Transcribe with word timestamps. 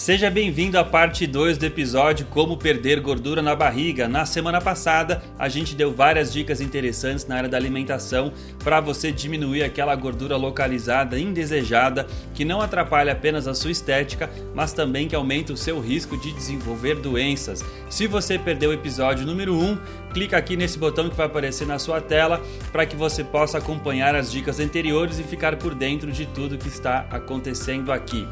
Seja 0.00 0.30
bem-vindo 0.30 0.78
à 0.78 0.82
parte 0.82 1.26
2 1.26 1.58
do 1.58 1.66
episódio 1.66 2.24
Como 2.24 2.56
Perder 2.56 3.02
Gordura 3.02 3.42
na 3.42 3.54
Barriga. 3.54 4.08
Na 4.08 4.24
semana 4.24 4.58
passada, 4.58 5.22
a 5.38 5.46
gente 5.46 5.74
deu 5.74 5.92
várias 5.92 6.32
dicas 6.32 6.62
interessantes 6.62 7.26
na 7.26 7.36
área 7.36 7.50
da 7.50 7.58
alimentação 7.58 8.32
para 8.64 8.80
você 8.80 9.12
diminuir 9.12 9.62
aquela 9.62 9.94
gordura 9.94 10.38
localizada 10.38 11.20
indesejada 11.20 12.06
que 12.32 12.46
não 12.46 12.62
atrapalha 12.62 13.12
apenas 13.12 13.46
a 13.46 13.52
sua 13.52 13.72
estética, 13.72 14.30
mas 14.54 14.72
também 14.72 15.06
que 15.06 15.14
aumenta 15.14 15.52
o 15.52 15.56
seu 15.56 15.78
risco 15.78 16.16
de 16.16 16.32
desenvolver 16.32 16.94
doenças. 16.94 17.62
Se 17.90 18.06
você 18.06 18.38
perdeu 18.38 18.70
o 18.70 18.72
episódio 18.72 19.26
número 19.26 19.54
1, 19.54 19.78
clica 20.14 20.38
aqui 20.38 20.56
nesse 20.56 20.78
botão 20.78 21.10
que 21.10 21.16
vai 21.16 21.26
aparecer 21.26 21.66
na 21.66 21.78
sua 21.78 22.00
tela 22.00 22.40
para 22.72 22.86
que 22.86 22.96
você 22.96 23.22
possa 23.22 23.58
acompanhar 23.58 24.14
as 24.14 24.32
dicas 24.32 24.60
anteriores 24.60 25.18
e 25.18 25.24
ficar 25.24 25.56
por 25.56 25.74
dentro 25.74 26.10
de 26.10 26.24
tudo 26.24 26.56
que 26.56 26.68
está 26.68 27.06
acontecendo 27.10 27.92
aqui. 27.92 28.26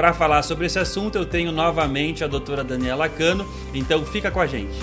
Para 0.00 0.14
falar 0.14 0.40
sobre 0.40 0.64
esse 0.64 0.78
assunto, 0.78 1.16
eu 1.16 1.26
tenho 1.26 1.52
novamente 1.52 2.24
a 2.24 2.26
doutora 2.26 2.64
Daniela 2.64 3.06
Cano, 3.06 3.46
então 3.74 4.02
fica 4.02 4.30
com 4.30 4.40
a 4.40 4.46
gente. 4.46 4.78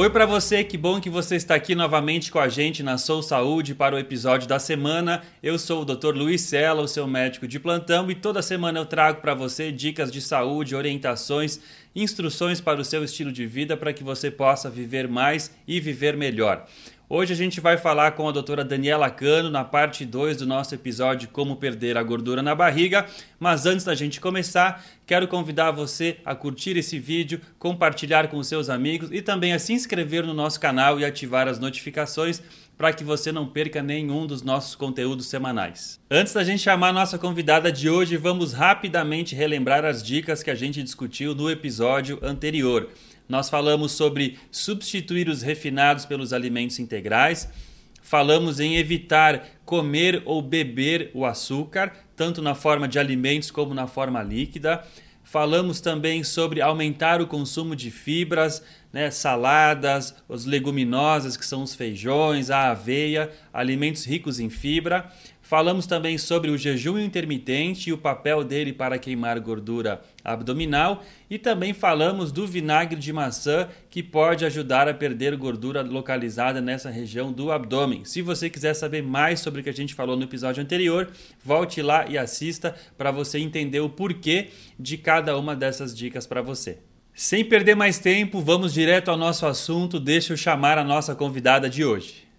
Oi 0.00 0.08
para 0.08 0.24
você, 0.24 0.64
que 0.64 0.78
bom 0.78 0.98
que 0.98 1.10
você 1.10 1.36
está 1.36 1.54
aqui 1.54 1.74
novamente 1.74 2.32
com 2.32 2.38
a 2.38 2.48
gente 2.48 2.82
na 2.82 2.96
Sou 2.96 3.22
Saúde 3.22 3.74
para 3.74 3.94
o 3.94 3.98
episódio 3.98 4.48
da 4.48 4.58
semana. 4.58 5.20
Eu 5.42 5.58
sou 5.58 5.82
o 5.82 5.84
Dr. 5.84 6.16
Luiz 6.16 6.40
Sela, 6.40 6.80
o 6.80 6.88
seu 6.88 7.06
médico 7.06 7.46
de 7.46 7.60
plantão, 7.60 8.10
e 8.10 8.14
toda 8.14 8.40
semana 8.40 8.78
eu 8.78 8.86
trago 8.86 9.20
para 9.20 9.34
você 9.34 9.70
dicas 9.70 10.10
de 10.10 10.22
saúde, 10.22 10.74
orientações, 10.74 11.60
instruções 11.94 12.62
para 12.62 12.80
o 12.80 12.84
seu 12.84 13.04
estilo 13.04 13.30
de 13.30 13.44
vida 13.44 13.76
para 13.76 13.92
que 13.92 14.02
você 14.02 14.30
possa 14.30 14.70
viver 14.70 15.06
mais 15.06 15.54
e 15.68 15.78
viver 15.78 16.16
melhor. 16.16 16.66
Hoje 17.12 17.32
a 17.32 17.36
gente 17.36 17.60
vai 17.60 17.76
falar 17.76 18.12
com 18.12 18.28
a 18.28 18.30
doutora 18.30 18.64
Daniela 18.64 19.10
Cano 19.10 19.50
na 19.50 19.64
parte 19.64 20.04
2 20.04 20.36
do 20.36 20.46
nosso 20.46 20.76
episódio 20.76 21.28
Como 21.28 21.56
Perder 21.56 21.98
a 21.98 22.04
Gordura 22.04 22.40
na 22.40 22.54
Barriga. 22.54 23.04
Mas 23.36 23.66
antes 23.66 23.84
da 23.84 23.96
gente 23.96 24.20
começar, 24.20 24.84
quero 25.04 25.26
convidar 25.26 25.72
você 25.72 26.18
a 26.24 26.36
curtir 26.36 26.76
esse 26.76 27.00
vídeo, 27.00 27.40
compartilhar 27.58 28.28
com 28.28 28.40
seus 28.44 28.70
amigos 28.70 29.10
e 29.10 29.20
também 29.20 29.52
a 29.52 29.58
se 29.58 29.72
inscrever 29.72 30.24
no 30.24 30.32
nosso 30.32 30.60
canal 30.60 31.00
e 31.00 31.04
ativar 31.04 31.48
as 31.48 31.58
notificações 31.58 32.40
para 32.78 32.92
que 32.92 33.02
você 33.02 33.32
não 33.32 33.44
perca 33.44 33.82
nenhum 33.82 34.24
dos 34.24 34.42
nossos 34.42 34.76
conteúdos 34.76 35.26
semanais. 35.26 35.98
Antes 36.08 36.32
da 36.32 36.44
gente 36.44 36.62
chamar 36.62 36.90
a 36.90 36.92
nossa 36.92 37.18
convidada 37.18 37.72
de 37.72 37.90
hoje, 37.90 38.16
vamos 38.16 38.52
rapidamente 38.52 39.34
relembrar 39.34 39.84
as 39.84 40.00
dicas 40.00 40.44
que 40.44 40.50
a 40.50 40.54
gente 40.54 40.80
discutiu 40.80 41.34
no 41.34 41.50
episódio 41.50 42.20
anterior. 42.22 42.88
Nós 43.30 43.48
falamos 43.48 43.92
sobre 43.92 44.40
substituir 44.50 45.28
os 45.28 45.40
refinados 45.40 46.04
pelos 46.04 46.32
alimentos 46.32 46.80
integrais. 46.80 47.48
Falamos 48.02 48.58
em 48.58 48.76
evitar 48.76 49.46
comer 49.64 50.20
ou 50.26 50.42
beber 50.42 51.12
o 51.14 51.24
açúcar, 51.24 51.92
tanto 52.16 52.42
na 52.42 52.56
forma 52.56 52.88
de 52.88 52.98
alimentos 52.98 53.48
como 53.48 53.72
na 53.72 53.86
forma 53.86 54.20
líquida. 54.20 54.84
Falamos 55.22 55.80
também 55.80 56.24
sobre 56.24 56.60
aumentar 56.60 57.20
o 57.20 57.26
consumo 57.28 57.76
de 57.76 57.88
fibras, 57.88 58.64
né, 58.92 59.12
saladas, 59.12 60.12
as 60.28 60.44
leguminosas, 60.44 61.36
que 61.36 61.46
são 61.46 61.62
os 61.62 61.72
feijões, 61.72 62.50
a 62.50 62.70
aveia, 62.72 63.30
alimentos 63.52 64.04
ricos 64.04 64.40
em 64.40 64.50
fibra. 64.50 65.08
Falamos 65.50 65.84
também 65.84 66.16
sobre 66.16 66.48
o 66.48 66.56
jejum 66.56 66.96
intermitente 66.96 67.90
e 67.90 67.92
o 67.92 67.98
papel 67.98 68.44
dele 68.44 68.72
para 68.72 69.00
queimar 69.00 69.40
gordura 69.40 70.00
abdominal 70.22 71.02
e 71.28 71.40
também 71.40 71.74
falamos 71.74 72.30
do 72.30 72.46
vinagre 72.46 72.96
de 72.96 73.12
maçã 73.12 73.68
que 73.90 74.00
pode 74.00 74.44
ajudar 74.44 74.88
a 74.88 74.94
perder 74.94 75.34
gordura 75.34 75.82
localizada 75.82 76.60
nessa 76.60 76.88
região 76.88 77.32
do 77.32 77.50
abdômen. 77.50 78.04
Se 78.04 78.22
você 78.22 78.48
quiser 78.48 78.74
saber 78.74 79.02
mais 79.02 79.40
sobre 79.40 79.60
o 79.60 79.64
que 79.64 79.70
a 79.70 79.74
gente 79.74 79.92
falou 79.92 80.16
no 80.16 80.22
episódio 80.22 80.62
anterior, 80.62 81.10
volte 81.44 81.82
lá 81.82 82.06
e 82.08 82.16
assista 82.16 82.72
para 82.96 83.10
você 83.10 83.40
entender 83.40 83.80
o 83.80 83.90
porquê 83.90 84.50
de 84.78 84.96
cada 84.96 85.36
uma 85.36 85.56
dessas 85.56 85.92
dicas 85.92 86.28
para 86.28 86.42
você. 86.42 86.78
Sem 87.12 87.44
perder 87.44 87.74
mais 87.74 87.98
tempo, 87.98 88.40
vamos 88.40 88.72
direto 88.72 89.10
ao 89.10 89.16
nosso 89.16 89.44
assunto. 89.44 89.98
Deixa 89.98 90.32
eu 90.32 90.36
chamar 90.36 90.78
a 90.78 90.84
nossa 90.84 91.12
convidada 91.12 91.68
de 91.68 91.84
hoje. 91.84 92.29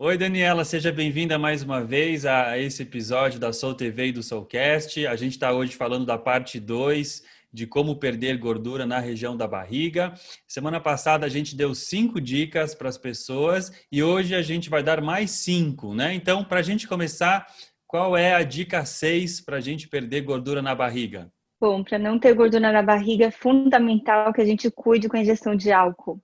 Oi, 0.00 0.16
Daniela, 0.16 0.64
seja 0.64 0.92
bem-vinda 0.92 1.36
mais 1.40 1.64
uma 1.64 1.82
vez 1.82 2.24
a 2.24 2.56
esse 2.56 2.84
episódio 2.84 3.40
da 3.40 3.52
Soul 3.52 3.74
TV 3.74 4.06
e 4.06 4.12
do 4.12 4.22
Soulcast. 4.22 5.04
A 5.04 5.16
gente 5.16 5.32
está 5.32 5.50
hoje 5.50 5.74
falando 5.74 6.06
da 6.06 6.16
parte 6.16 6.60
2 6.60 7.24
de 7.52 7.66
como 7.66 7.96
perder 7.96 8.38
gordura 8.38 8.86
na 8.86 9.00
região 9.00 9.36
da 9.36 9.48
barriga. 9.48 10.14
Semana 10.46 10.78
passada 10.78 11.26
a 11.26 11.28
gente 11.28 11.56
deu 11.56 11.74
cinco 11.74 12.20
dicas 12.20 12.76
para 12.76 12.88
as 12.88 12.96
pessoas 12.96 13.72
e 13.90 14.00
hoje 14.00 14.36
a 14.36 14.40
gente 14.40 14.70
vai 14.70 14.84
dar 14.84 15.02
mais 15.02 15.32
cinco, 15.32 15.92
né? 15.92 16.14
Então, 16.14 16.44
para 16.44 16.60
a 16.60 16.62
gente 16.62 16.86
começar, 16.86 17.44
qual 17.84 18.16
é 18.16 18.36
a 18.36 18.44
dica 18.44 18.84
6 18.84 19.40
para 19.40 19.56
a 19.56 19.60
gente 19.60 19.88
perder 19.88 20.20
gordura 20.20 20.62
na 20.62 20.76
barriga? 20.76 21.28
Bom, 21.60 21.82
para 21.82 21.98
não 21.98 22.20
ter 22.20 22.34
gordura 22.34 22.70
na 22.70 22.82
barriga, 22.84 23.24
é 23.24 23.30
fundamental 23.32 24.32
que 24.32 24.40
a 24.40 24.46
gente 24.46 24.70
cuide 24.70 25.08
com 25.08 25.16
a 25.16 25.20
ingestão 25.20 25.56
de 25.56 25.72
álcool. 25.72 26.22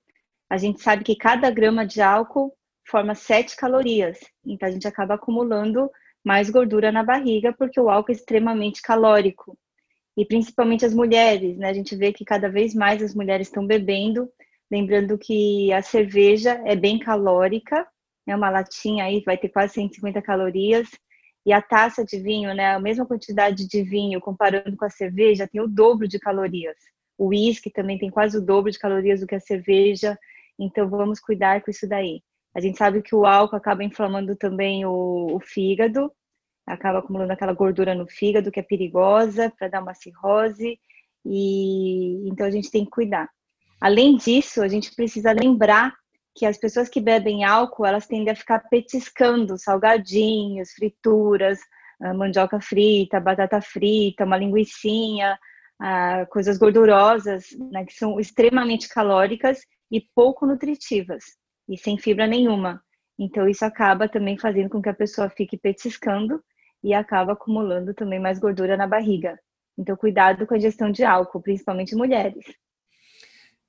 A 0.49 0.57
gente 0.57 0.81
sabe 0.81 1.03
que 1.03 1.17
cada 1.17 1.51
grama 1.51 1.85
de 1.85 2.01
álcool 2.01 2.55
forma 2.87 3.15
7 3.15 3.57
calorias. 3.57 4.19
Então 4.45 4.69
a 4.69 4.73
gente 4.73 4.87
acaba 4.87 5.15
acumulando 5.15 5.91
mais 6.25 6.49
gordura 6.51 6.91
na 6.91 7.03
barriga 7.03 7.53
porque 7.53 7.81
o 7.81 7.91
álcool 7.91 8.13
é 8.13 8.15
extremamente 8.15 8.81
calórico. 8.81 9.57
E 10.17 10.25
principalmente 10.25 10.87
as 10.87 10.95
mulheres, 10.95 11.57
né? 11.59 11.69
A 11.69 11.75
gente 11.75 11.97
vê 11.97 12.13
que 12.13 12.25
cada 12.25 12.49
vez 12.49 12.75
mais 12.75 13.03
as 13.03 13.15
mulheres 13.15 13.49
estão 13.49 13.67
bebendo, 13.67 14.31
lembrando 14.71 15.19
que 15.19 15.73
a 15.73 15.83
cerveja 15.83 16.61
é 16.65 16.77
bem 16.77 16.99
calórica, 16.99 17.87
é 18.27 18.35
uma 18.35 18.49
latinha 18.49 19.05
aí 19.05 19.23
vai 19.25 19.37
ter 19.37 19.49
quase 19.49 19.75
150 19.75 20.23
calorias, 20.23 20.89
e 21.47 21.53
a 21.53 21.61
taça 21.61 22.05
de 22.05 22.19
vinho, 22.19 22.55
né, 22.55 22.75
a 22.75 22.81
mesma 22.81 23.05
quantidade 23.05 23.69
de 23.69 23.83
vinho 23.83 24.21
comparando 24.21 24.77
com 24.77 24.85
a 24.85 24.91
cerveja, 24.91 25.47
tem 25.47 25.61
o 25.61 25.69
dobro 25.69 26.09
de 26.09 26.19
calorias. 26.19 26.77
O 27.19 27.29
uísque 27.29 27.71
também 27.71 27.99
tem 27.99 28.11
quase 28.11 28.39
o 28.39 28.41
dobro 28.41 28.71
de 28.71 28.79
calorias 28.79 29.21
do 29.21 29.27
que 29.27 29.35
a 29.35 29.41
cerveja, 29.41 30.19
então 30.59 30.89
vamos 30.89 31.21
cuidar 31.21 31.63
com 31.63 31.71
isso 31.71 31.87
daí. 31.87 32.23
A 32.55 32.61
gente 32.61 32.79
sabe 32.79 33.03
que 33.03 33.15
o 33.15 33.27
álcool 33.27 33.57
acaba 33.57 33.83
inflamando 33.83 34.37
também 34.37 34.87
o, 34.87 35.35
o 35.35 35.41
fígado, 35.41 36.13
acaba 36.65 37.01
acumulando 37.01 37.33
aquela 37.33 37.53
gordura 37.53 37.95
no 37.95 38.07
fígado 38.07 38.51
que 38.51 38.61
é 38.61 38.63
perigosa 38.63 39.53
para 39.59 39.69
dar 39.69 39.83
uma 39.83 39.93
cirrose, 39.93 40.79
e 41.27 42.29
então 42.29 42.47
a 42.47 42.51
gente 42.51 42.71
tem 42.71 42.85
que 42.85 42.91
cuidar. 42.91 43.29
Além 43.81 44.17
disso, 44.17 44.63
a 44.63 44.69
gente 44.69 44.95
precisa 44.95 45.33
lembrar 45.33 45.93
que 46.35 46.47
as 46.47 46.57
pessoas 46.57 46.89
que 46.89 47.01
bebem 47.01 47.45
álcool, 47.45 47.87
elas 47.87 48.07
tendem 48.07 48.33
a 48.33 48.37
ficar 48.37 48.61
petiscando 48.69 49.59
salgadinhos, 49.59 50.73
frituras, 50.73 51.59
ah, 52.01 52.15
mandioca 52.15 52.61
frita, 52.61 53.21
batata 53.21 53.61
frita, 53.61 54.25
uma 54.25 54.37
linguiçinha, 54.37 55.39
ah, 55.81 56.25
coisas 56.31 56.57
gordurosas, 56.57 57.47
né, 57.73 57.85
que 57.85 57.95
são 57.95 58.19
extremamente 58.21 58.89
calóricas 58.89 59.61
e 59.91 60.01
pouco 60.15 60.47
nutritivas 60.47 61.25
e 61.69 61.77
sem 61.77 61.99
fibra 61.99 62.27
nenhuma. 62.27 62.83
Então, 63.19 63.49
isso 63.49 63.65
acaba 63.65 64.09
também 64.09 64.37
fazendo 64.37 64.69
com 64.69 64.83
que 64.83 64.89
a 64.89 64.95
pessoa 64.95 65.31
fique 65.31 65.57
petiscando 65.57 66.43
e 66.83 66.93
acaba 66.93 67.33
acumulando 67.33 67.95
também 67.95 68.19
mais 68.19 68.39
gordura 68.39 68.77
na 68.77 68.87
barriga. 68.87 69.39
Então, 69.79 69.97
cuidado 69.97 70.47
com 70.47 70.55
a 70.55 70.57
ingestão 70.57 70.91
de 70.91 71.05
álcool, 71.05 71.41
principalmente 71.41 71.95
mulheres. 71.95 72.45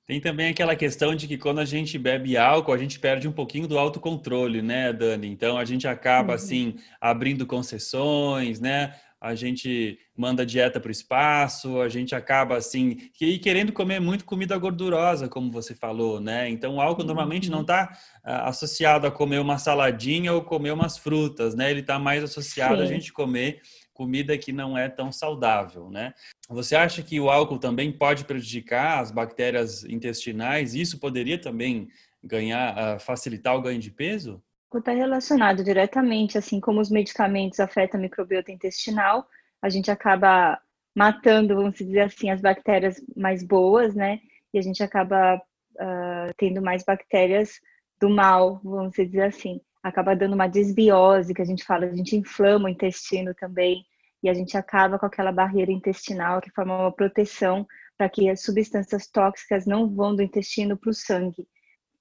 Tem 0.06 0.20
também 0.20 0.50
aquela 0.50 0.76
questão 0.76 1.16
de 1.16 1.26
que 1.26 1.36
quando 1.36 1.58
a 1.58 1.64
gente 1.64 1.98
bebe 1.98 2.36
álcool, 2.36 2.72
a 2.72 2.78
gente 2.78 3.00
perde 3.00 3.26
um 3.26 3.32
pouquinho 3.32 3.66
do 3.66 3.76
autocontrole, 3.76 4.62
né, 4.62 4.92
Dani? 4.92 5.26
Então 5.26 5.58
a 5.58 5.64
gente 5.64 5.88
acaba 5.88 6.28
uhum. 6.28 6.34
assim 6.36 6.76
abrindo 7.00 7.44
concessões, 7.44 8.60
né? 8.60 8.94
A 9.20 9.34
gente 9.34 9.98
manda 10.16 10.44
dieta 10.44 10.78
para 10.78 10.88
o 10.88 10.92
espaço, 10.92 11.80
a 11.80 11.88
gente 11.88 12.14
acaba 12.14 12.56
assim, 12.56 13.10
e 13.20 13.38
querendo 13.38 13.72
comer 13.72 14.00
muito 14.00 14.24
comida 14.24 14.56
gordurosa, 14.56 15.28
como 15.28 15.50
você 15.50 15.74
falou, 15.74 16.20
né? 16.20 16.48
Então 16.48 16.76
o 16.76 16.80
álcool 16.80 17.04
normalmente 17.04 17.50
não 17.50 17.62
está 17.62 17.90
uh, 17.92 18.18
ah, 18.24 18.48
associado 18.48 19.06
a 19.06 19.10
comer 19.10 19.38
uma 19.38 19.58
saladinha 19.58 20.32
ou 20.32 20.42
comer 20.42 20.72
umas 20.72 20.98
frutas, 20.98 21.54
né? 21.54 21.70
Ele 21.70 21.80
está 21.80 21.98
mais 21.98 22.22
associado 22.22 22.76
Sim. 22.76 22.82
a 22.82 22.86
gente 22.86 23.12
comer 23.12 23.62
comida 23.94 24.36
que 24.36 24.52
não 24.52 24.76
é 24.76 24.88
tão 24.88 25.10
saudável, 25.10 25.90
né? 25.90 26.12
Você 26.50 26.76
acha 26.76 27.02
que 27.02 27.18
o 27.18 27.30
álcool 27.30 27.58
também 27.58 27.90
pode 27.90 28.24
prejudicar 28.24 29.00
as 29.00 29.10
bactérias 29.10 29.84
intestinais? 29.84 30.74
Isso 30.74 31.00
poderia 31.00 31.40
também 31.40 31.88
ganhar, 32.22 32.96
uh, 32.96 33.00
facilitar 33.00 33.56
o 33.56 33.62
ganho 33.62 33.80
de 33.80 33.90
peso? 33.90 34.42
Está 34.74 34.92
relacionado 34.92 35.62
diretamente, 35.62 36.36
assim 36.36 36.60
como 36.60 36.80
os 36.80 36.90
medicamentos 36.90 37.60
afetam 37.60 37.98
a 37.98 38.02
microbiota 38.02 38.50
intestinal, 38.52 39.26
a 39.62 39.68
gente 39.68 39.90
acaba 39.90 40.60
matando, 40.94 41.54
vamos 41.54 41.76
dizer 41.76 42.00
assim, 42.00 42.30
as 42.30 42.40
bactérias 42.40 43.02
mais 43.16 43.42
boas, 43.42 43.94
né? 43.94 44.20
E 44.52 44.58
a 44.58 44.62
gente 44.62 44.82
acaba 44.82 45.36
uh, 45.36 46.34
tendo 46.36 46.62
mais 46.62 46.84
bactérias 46.84 47.60
do 48.00 48.08
mal, 48.08 48.60
vamos 48.64 48.94
dizer 48.94 49.22
assim. 49.22 49.60
Acaba 49.82 50.16
dando 50.16 50.34
uma 50.34 50.48
desbiose, 50.48 51.34
que 51.34 51.42
a 51.42 51.44
gente 51.44 51.64
fala, 51.64 51.86
a 51.86 51.94
gente 51.94 52.16
inflama 52.16 52.66
o 52.66 52.68
intestino 52.68 53.34
também, 53.34 53.84
e 54.22 54.28
a 54.28 54.34
gente 54.34 54.56
acaba 54.56 54.98
com 54.98 55.06
aquela 55.06 55.30
barreira 55.30 55.70
intestinal 55.70 56.40
que 56.40 56.50
forma 56.50 56.76
uma 56.76 56.92
proteção 56.92 57.66
para 57.96 58.08
que 58.08 58.28
as 58.28 58.42
substâncias 58.42 59.06
tóxicas 59.06 59.66
não 59.66 59.88
vão 59.88 60.14
do 60.14 60.22
intestino 60.22 60.76
para 60.76 60.90
o 60.90 60.94
sangue. 60.94 61.46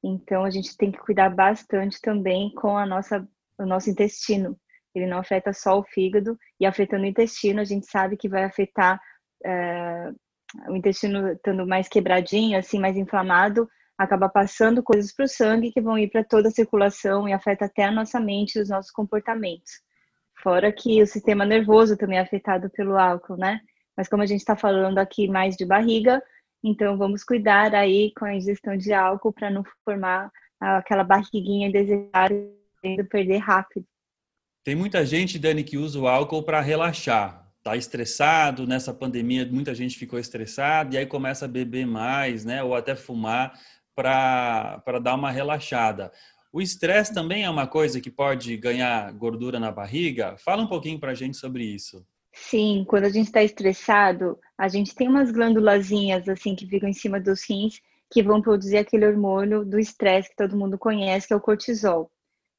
Então 0.06 0.44
a 0.44 0.50
gente 0.52 0.78
tem 0.78 0.92
que 0.92 1.00
cuidar 1.00 1.30
bastante 1.30 2.00
também 2.00 2.54
com 2.54 2.78
a 2.78 2.86
nossa 2.86 3.28
o 3.58 3.66
nosso 3.66 3.90
intestino. 3.90 4.58
Ele 4.94 5.08
não 5.08 5.18
afeta 5.18 5.52
só 5.54 5.80
o 5.80 5.84
fígado 5.84 6.38
e 6.60 6.66
afetando 6.66 7.04
o 7.04 7.08
intestino 7.08 7.62
a 7.62 7.64
gente 7.64 7.86
sabe 7.88 8.18
que 8.18 8.30
vai 8.30 8.44
afetar 8.44 9.00
é, 9.46 10.12
o 10.68 10.76
intestino 10.76 11.32
estando 11.32 11.66
mais 11.66 11.88
quebradinho, 11.88 12.58
assim, 12.58 12.80
mais 12.80 12.96
inflamado, 12.96 13.68
acaba 13.98 14.30
passando 14.30 14.84
coisas 14.84 15.14
para 15.14 15.26
o 15.26 15.28
sangue 15.28 15.72
que 15.72 15.82
vão 15.82 15.98
ir 15.98 16.10
para 16.10 16.24
toda 16.24 16.50
a 16.50 16.52
circulação 16.52 17.28
e 17.28 17.34
afeta 17.34 17.66
até 17.66 17.86
a 17.86 17.92
nossa 17.92 18.20
mente 18.20 18.58
e 18.58 18.62
os 18.62 18.70
nossos 18.70 18.92
comportamentos. 18.92 19.72
Fora 20.42 20.72
que 20.72 21.02
o 21.02 21.08
sistema 21.08 21.46
nervoso 21.46 21.98
também 21.98 22.18
é 22.18 22.22
afetado 22.22 22.70
pelo 22.70 22.98
álcool, 22.98 23.38
né? 23.38 23.60
Mas 23.98 24.08
como 24.08 24.22
a 24.22 24.26
gente 24.26 24.42
está 24.42 24.56
falando 24.56 24.98
aqui 24.98 25.28
mais 25.28 25.56
de 25.56 25.66
barriga, 25.66 26.22
então 26.68 26.98
vamos 26.98 27.24
cuidar 27.24 27.74
aí 27.76 28.12
com 28.18 28.26
a 28.26 28.36
ingestão 28.36 28.76
de 28.76 28.92
álcool 28.92 29.32
para 29.32 29.50
não 29.50 29.64
formar 29.84 30.32
aquela 30.60 31.04
barriguinha 31.04 31.68
indesejável 31.68 32.54
e 32.84 33.04
perder 33.04 33.38
rápido. 33.38 33.86
Tem 34.64 34.76
muita 34.76 35.06
gente, 35.06 35.38
Dani, 35.38 35.64
que 35.64 35.78
usa 35.78 36.00
o 36.00 36.08
álcool 36.08 36.44
para 36.44 36.60
relaxar 36.60 37.46
tá 37.66 37.76
estressado 37.76 38.68
nessa 38.68 38.94
pandemia, 38.94 39.44
muita 39.44 39.74
gente 39.74 39.98
ficou 39.98 40.20
estressada 40.20 40.94
e 40.94 41.00
aí 41.00 41.06
começa 41.08 41.46
a 41.46 41.48
beber 41.48 41.88
mais, 41.88 42.46
né, 42.46 42.62
ou 42.62 42.76
até 42.76 42.96
fumar 42.96 43.60
para 43.96 45.00
dar 45.02 45.16
uma 45.16 45.32
relaxada. 45.32 46.12
O 46.54 46.62
estresse 46.62 47.12
também 47.12 47.44
é 47.44 47.50
uma 47.50 47.66
coisa 47.66 48.00
que 48.00 48.12
pode 48.12 48.56
ganhar 48.56 49.12
gordura 49.14 49.60
na 49.60 49.72
barriga? 49.72 50.38
Fala 50.38 50.62
um 50.62 50.68
pouquinho 50.68 51.00
para 51.00 51.12
a 51.12 51.16
gente 51.16 51.38
sobre 51.38 51.64
isso. 51.64 52.06
Sim, 52.36 52.86
quando 52.88 53.06
a 53.06 53.10
gente 53.10 53.28
está 53.28 53.42
estressado, 53.42 54.38
a 54.58 54.68
gente 54.68 54.94
tem 54.94 55.08
umas 55.08 55.32
glândulazinhas 55.32 56.30
assim 56.30 56.54
que 56.56 56.68
ficam 56.68 56.88
em 56.90 56.94
cima 56.94 57.20
dos 57.20 57.50
rins 57.50 57.82
que 58.12 58.22
vão 58.22 58.42
produzir 58.42 58.78
aquele 58.78 59.08
hormônio 59.08 59.66
do 59.66 59.80
estresse 59.80 60.30
que 60.30 60.36
todo 60.36 60.58
mundo 60.58 60.78
conhece, 60.78 61.28
que 61.28 61.34
é 61.34 61.38
o 61.38 61.42
cortisol. 61.42 62.12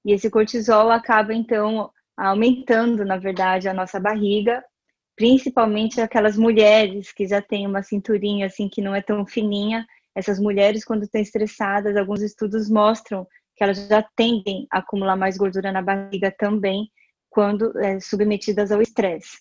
E 0.04 0.12
esse 0.12 0.30
cortisol 0.30 0.90
acaba 0.90 1.32
então 1.34 1.90
aumentando, 2.16 3.04
na 3.04 3.18
verdade, 3.18 3.68
a 3.68 3.74
nossa 3.74 4.00
barriga 4.00 4.64
principalmente 5.16 6.00
aquelas 6.00 6.36
mulheres 6.36 7.10
que 7.10 7.26
já 7.26 7.40
têm 7.40 7.66
uma 7.66 7.82
cinturinha 7.82 8.46
assim 8.46 8.68
que 8.68 8.82
não 8.82 8.94
é 8.94 9.00
tão 9.00 9.26
fininha. 9.26 9.86
Essas 10.14 10.38
mulheres, 10.38 10.84
quando 10.84 11.04
estão 11.04 11.20
estressadas, 11.20 11.96
alguns 11.96 12.20
estudos 12.20 12.70
mostram 12.70 13.26
que 13.56 13.64
elas 13.64 13.88
já 13.88 14.02
tendem 14.14 14.66
a 14.70 14.78
acumular 14.78 15.16
mais 15.16 15.38
gordura 15.38 15.72
na 15.72 15.80
barriga 15.80 16.30
também 16.30 16.90
quando 17.30 17.76
é, 17.78 17.98
submetidas 17.98 18.70
ao 18.70 18.82
estresse. 18.82 19.38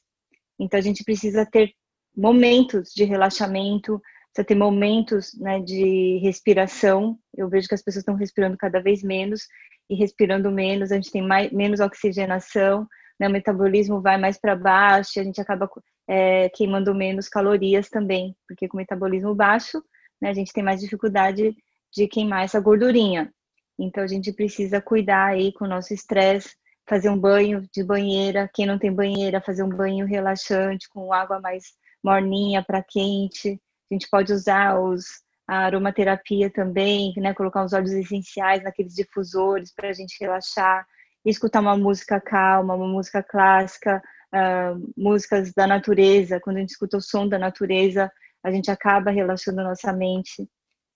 Então 0.60 0.80
a 0.80 0.84
gente 0.84 1.04
precisa 1.04 1.46
ter 1.46 1.72
momentos 2.16 2.92
de 2.94 3.04
relaxamento, 3.04 4.02
precisa 4.34 4.48
ter 4.48 4.56
momentos 4.56 5.34
né, 5.40 5.60
de 5.60 6.18
respiração. 6.24 7.18
Eu 7.36 7.50
vejo 7.50 7.68
que 7.68 7.76
as 7.76 7.82
pessoas 7.82 8.02
estão 8.02 8.16
respirando 8.16 8.58
cada 8.58 8.82
vez 8.82 9.04
menos 9.04 9.44
e 9.90 9.96
respirando 9.96 10.52
menos, 10.52 10.92
a 10.92 10.96
gente 10.96 11.12
tem 11.12 11.22
mais, 11.22 11.52
menos 11.52 11.80
oxigenação 11.80 12.88
né, 13.20 13.28
o 13.28 13.32
metabolismo 13.32 14.02
vai 14.02 14.18
mais 14.18 14.38
para 14.38 14.56
baixo, 14.56 15.20
a 15.20 15.24
gente 15.24 15.40
acaba 15.40 15.70
é, 16.08 16.50
queimando 16.50 16.94
menos 16.94 17.28
calorias 17.28 17.90
também, 17.90 18.36
porque 18.48 18.68
com 18.68 18.78
o 18.78 18.80
metabolismo 18.80 19.34
baixo, 19.34 19.82
né, 20.22 20.30
a 20.30 20.34
gente 20.34 20.54
tem 20.54 20.64
mais 20.64 20.82
dificuldade 20.82 21.56
de 21.94 22.08
queimar 22.08 22.44
essa 22.44 22.60
gordurinha. 22.60 23.32
Então 23.80 24.04
a 24.04 24.08
gente 24.08 24.32
precisa 24.34 24.82
cuidar 24.82 25.28
aí 25.28 25.52
com 25.54 25.66
o 25.66 25.68
nosso 25.68 25.94
estresse, 25.94 26.56
fazer 26.88 27.10
um 27.10 27.20
banho 27.20 27.68
de 27.74 27.84
banheira, 27.84 28.50
quem 28.54 28.66
não 28.66 28.78
tem 28.78 28.94
banheira, 28.94 29.42
fazer 29.42 29.64
um 29.64 29.70
banho 29.70 30.06
relaxante 30.06 30.88
com 30.90 31.12
água 31.12 31.40
mais 31.40 31.74
morninha 32.04 32.64
para 32.64 32.84
quente. 32.84 33.60
A 33.92 33.94
gente 33.94 34.08
pode 34.10 34.32
usar 34.34 34.80
os 34.80 35.24
a 35.48 35.66
aromaterapia 35.66 36.50
também, 36.50 37.14
né, 37.18 37.32
colocar 37.32 37.64
os 37.64 37.72
óleos 37.72 37.92
essenciais 37.92 38.64
naqueles 38.64 38.96
difusores 38.96 39.72
para 39.72 39.90
a 39.90 39.94
gente 39.94 40.18
relaxar 40.20 40.84
escutar 41.26 41.60
uma 41.60 41.76
música 41.76 42.22
calma, 42.22 42.76
uma 42.76 42.88
música 42.88 43.24
clássica, 43.24 44.02
uh, 44.34 44.94
músicas 44.96 45.52
da 45.54 45.66
natureza. 45.66 46.40
Quando 46.40 46.58
a 46.58 46.60
gente 46.60 46.70
escuta 46.70 46.98
o 46.98 47.02
som 47.02 47.28
da 47.28 47.40
natureza, 47.40 48.12
a 48.44 48.52
gente 48.52 48.70
acaba 48.70 49.10
relaxando 49.12 49.64
nossa 49.64 49.92
mente. 49.92 50.48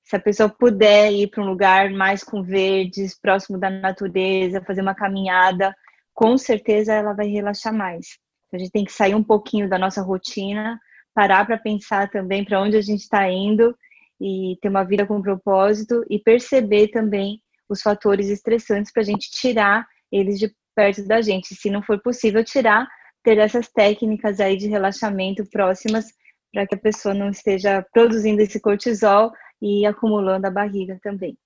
Se 0.09 0.15
a 0.15 0.19
pessoa 0.19 0.49
puder 0.49 1.11
ir 1.13 1.27
para 1.27 1.43
um 1.43 1.47
lugar 1.47 1.91
mais 1.91 2.23
com 2.23 2.41
verdes, 2.41 3.15
próximo 3.15 3.59
da 3.59 3.69
natureza, 3.69 4.63
fazer 4.65 4.81
uma 4.81 4.95
caminhada, 4.95 5.71
com 6.15 6.35
certeza 6.35 6.95
ela 6.95 7.13
vai 7.13 7.27
relaxar 7.27 7.71
mais. 7.71 8.17
A 8.51 8.57
gente 8.57 8.71
tem 8.71 8.83
que 8.83 8.91
sair 8.91 9.13
um 9.13 9.23
pouquinho 9.23 9.69
da 9.69 9.77
nossa 9.77 10.01
rotina, 10.01 10.79
parar 11.13 11.45
para 11.45 11.59
pensar 11.59 12.09
também 12.09 12.43
para 12.43 12.59
onde 12.59 12.75
a 12.75 12.81
gente 12.81 13.01
está 13.01 13.29
indo 13.29 13.77
e 14.19 14.57
ter 14.63 14.69
uma 14.69 14.83
vida 14.83 15.05
com 15.05 15.21
propósito 15.21 16.03
e 16.09 16.17
perceber 16.17 16.87
também 16.87 17.39
os 17.69 17.79
fatores 17.79 18.29
estressantes 18.29 18.91
para 18.91 19.03
a 19.03 19.05
gente 19.05 19.29
tirar 19.29 19.85
eles 20.11 20.39
de 20.39 20.51
perto 20.75 21.05
da 21.05 21.21
gente. 21.21 21.53
Se 21.53 21.69
não 21.69 21.83
for 21.83 22.01
possível 22.01 22.43
tirar, 22.43 22.87
ter 23.23 23.37
essas 23.37 23.67
técnicas 23.67 24.39
aí 24.39 24.57
de 24.57 24.67
relaxamento 24.67 25.47
próximas 25.51 26.07
para 26.51 26.65
que 26.65 26.73
a 26.73 26.79
pessoa 26.79 27.13
não 27.13 27.29
esteja 27.29 27.85
produzindo 27.93 28.41
esse 28.41 28.59
cortisol 28.59 29.31
e 29.61 29.85
acumulando 29.85 30.47
a 30.47 30.51
barriga 30.51 30.99
também. 31.01 31.37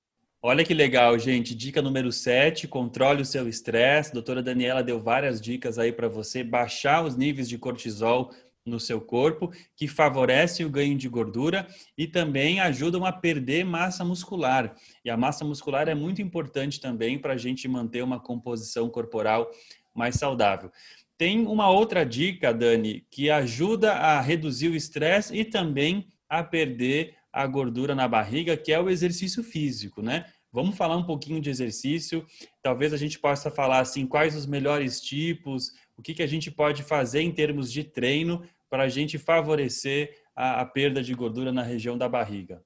Olha 0.45 0.65
que 0.65 0.74
legal, 0.74 1.18
gente. 1.18 1.56
Dica 1.56 1.81
número 1.81 2.12
7, 2.12 2.68
controle 2.68 3.21
o 3.21 3.25
seu 3.25 3.48
estresse. 3.48 4.12
Doutora 4.12 4.44
Daniela 4.44 4.83
deu 4.83 5.00
várias 5.00 5.39
dicas 5.39 5.80
aí 5.80 5.92
para 5.92 6.10
você 6.10 6.44
baixar 6.44 7.04
os 7.04 7.15
níveis 7.15 7.48
de 7.48 7.57
cortisol 7.57 8.30
no 8.65 8.80
seu 8.80 9.00
corpo, 9.00 9.51
que 9.75 9.88
favorecem 9.88 10.65
o 10.65 10.69
ganho 10.69 10.98
de 10.98 11.07
gordura 11.10 11.68
e 11.98 12.07
também 12.07 12.60
ajudam 12.60 13.06
a 13.06 13.12
perder 13.12 13.65
massa 13.65 14.04
muscular. 14.04 14.75
E 15.04 15.09
a 15.09 15.18
massa 15.18 15.45
muscular 15.45 15.88
é 15.88 15.95
muito 15.95 16.21
importante 16.21 16.80
também 16.80 17.18
para 17.18 17.33
a 17.33 17.38
gente 17.38 17.68
manter 17.68 18.04
uma 18.04 18.19
composição 18.19 18.89
corporal 18.89 19.50
mais 19.94 20.16
saudável. 20.16 20.71
Tem 21.18 21.45
uma 21.45 21.69
outra 21.69 22.06
dica, 22.06 22.54
Dani, 22.54 23.06
que 23.09 23.30
ajuda 23.30 23.94
a 23.94 24.19
reduzir 24.19 24.69
o 24.69 24.75
estresse 24.75 25.36
e 25.36 25.45
também 25.45 26.07
a 26.27 26.44
perder 26.44 27.16
a 27.33 27.47
gordura 27.47 27.95
na 27.95 28.07
barriga, 28.07 28.56
que 28.56 28.71
é 28.71 28.80
o 28.80 28.89
exercício 28.89 29.44
físico, 29.44 30.01
né? 30.01 30.25
Vamos 30.51 30.77
falar 30.77 30.95
um 30.95 31.03
pouquinho 31.03 31.41
de 31.41 31.50
exercício. 31.50 32.24
Talvez 32.62 32.94
a 32.94 32.97
gente 32.97 33.18
possa 33.19 33.50
falar 33.50 33.80
assim 33.80 34.06
quais 34.06 34.35
os 34.35 34.45
melhores 34.45 35.01
tipos, 35.01 35.71
o 35.97 36.01
que, 36.03 36.13
que 36.13 36.21
a 36.21 36.27
gente 36.27 36.51
pode 36.51 36.83
fazer 36.83 37.21
em 37.21 37.31
termos 37.31 37.71
de 37.71 37.83
treino 37.83 38.44
para 38.69 38.83
a 38.83 38.89
gente 38.89 39.18
favorecer 39.18 40.15
a, 40.35 40.62
a 40.62 40.65
perda 40.65 41.01
de 41.01 41.15
gordura 41.15 41.51
na 41.51 41.63
região 41.63 41.97
da 41.97 42.07
barriga? 42.07 42.62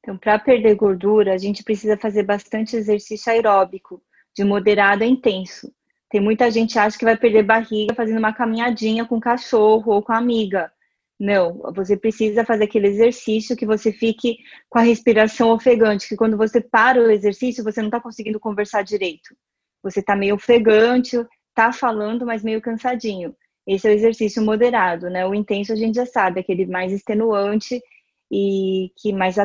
Então, 0.00 0.18
para 0.18 0.38
perder 0.38 0.74
gordura, 0.74 1.32
a 1.32 1.38
gente 1.38 1.62
precisa 1.62 1.96
fazer 1.96 2.24
bastante 2.24 2.74
exercício 2.74 3.30
aeróbico, 3.30 4.02
de 4.36 4.42
moderado 4.42 5.04
a 5.04 5.06
intenso. 5.06 5.72
Tem 6.10 6.20
muita 6.20 6.50
gente 6.50 6.72
que 6.72 6.78
acha 6.78 6.98
que 6.98 7.04
vai 7.04 7.16
perder 7.16 7.42
barriga 7.44 7.94
fazendo 7.94 8.18
uma 8.18 8.32
caminhadinha 8.32 9.04
com 9.04 9.16
o 9.16 9.20
cachorro 9.20 9.92
ou 9.92 10.02
com 10.02 10.12
a 10.12 10.18
amiga. 10.18 10.72
Não, 11.18 11.60
você 11.74 11.96
precisa 11.96 12.44
fazer 12.44 12.64
aquele 12.64 12.86
exercício 12.86 13.56
que 13.56 13.66
você 13.66 13.92
fique 13.92 14.38
com 14.68 14.78
a 14.78 14.82
respiração 14.82 15.50
ofegante, 15.50 16.08
que 16.08 16.16
quando 16.16 16.36
você 16.36 16.60
para 16.60 17.00
o 17.00 17.10
exercício, 17.10 17.64
você 17.64 17.80
não 17.80 17.88
está 17.88 18.00
conseguindo 18.00 18.38
conversar 18.38 18.82
direito. 18.82 19.34
Você 19.82 19.98
está 19.98 20.14
meio 20.14 20.36
ofegante, 20.36 21.16
está 21.48 21.72
falando, 21.72 22.24
mas 22.24 22.44
meio 22.44 22.60
cansadinho. 22.60 23.34
Esse 23.66 23.88
é 23.88 23.90
o 23.90 23.94
exercício 23.94 24.42
moderado, 24.42 25.10
né? 25.10 25.26
O 25.26 25.34
intenso 25.34 25.72
a 25.72 25.76
gente 25.76 25.96
já 25.96 26.06
sabe, 26.06 26.40
aquele 26.40 26.66
mais 26.66 26.92
extenuante 26.92 27.82
e 28.30 28.92
que 28.96 29.12
mais 29.12 29.36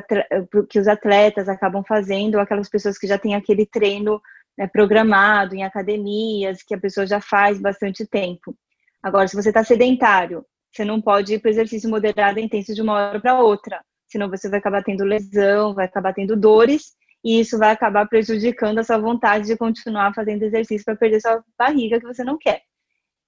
que 0.70 0.80
os 0.80 0.88
atletas 0.88 1.50
acabam 1.50 1.84
fazendo, 1.84 2.40
aquelas 2.40 2.70
pessoas 2.70 2.98
que 2.98 3.08
já 3.08 3.18
têm 3.18 3.34
aquele 3.34 3.66
treino 3.66 4.22
né, 4.58 4.68
programado 4.68 5.56
em 5.56 5.64
academias, 5.64 6.62
que 6.62 6.76
a 6.76 6.80
pessoa 6.80 7.08
já 7.08 7.20
faz 7.20 7.60
bastante 7.60 8.06
tempo. 8.06 8.56
Agora, 9.02 9.28
se 9.28 9.36
você 9.36 9.50
está 9.50 9.64
sedentário, 9.64 10.46
você 10.74 10.84
não 10.84 11.00
pode 11.00 11.36
ir 11.36 11.40
para 11.40 11.50
o 11.50 11.52
exercício 11.52 11.90
moderado 11.90 12.40
e 12.40 12.44
intenso 12.44 12.74
de 12.74 12.82
uma 12.82 12.94
hora 12.94 13.22
para 13.22 13.40
outra, 13.40 13.80
senão 14.08 14.30
você 14.30 14.50
vai 14.50 14.60
acabar 14.60 14.84
tendo 14.84 15.04
lesão, 15.04 15.74
vai 15.74 15.86
acabar 15.86 16.14
tendo 16.14 16.36
dores, 16.36 16.94
e 17.24 17.40
isso 17.40 17.58
vai 17.58 17.72
acabar 17.72 18.08
prejudicando 18.08 18.80
a 18.80 18.84
sua 18.84 18.98
vontade 18.98 19.46
de 19.46 19.56
continuar 19.56 20.14
fazendo 20.14 20.44
exercício 20.44 20.84
para 20.84 20.96
perder 20.96 21.22
sua 21.22 21.44
barriga 21.58 22.00
que 22.00 22.08
você 22.08 22.24
não 22.24 22.38
quer. 22.38 22.62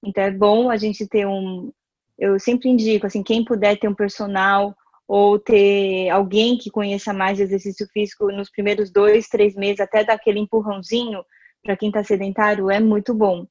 Então 0.04 0.24
é 0.24 0.32
bom 0.32 0.70
a 0.70 0.76
gente 0.76 1.08
ter 1.08 1.26
um. 1.26 1.72
Eu 2.18 2.40
sempre 2.40 2.70
indico, 2.70 3.06
assim, 3.06 3.24
quem 3.24 3.44
puder 3.44 3.78
ter 3.78 3.88
um 3.88 3.96
personal 3.96 4.76
ou 5.08 5.38
ter 5.38 6.10
alguém 6.10 6.58
que 6.58 6.72
conheça 6.72 7.14
mais 7.14 7.38
de 7.38 7.44
exercício 7.44 7.88
físico 7.94 8.32
nos 8.32 8.50
primeiros 8.50 8.92
dois, 8.92 9.28
três 9.28 9.56
meses, 9.56 9.80
até 9.80 10.04
dar 10.04 10.14
aquele 10.14 10.40
empurrãozinho 10.40 11.24
para 11.64 11.78
quem 11.78 11.90
está 11.90 12.04
sedentário, 12.04 12.70
é 12.70 12.80
muito 12.80 13.14
bom. 13.14 13.46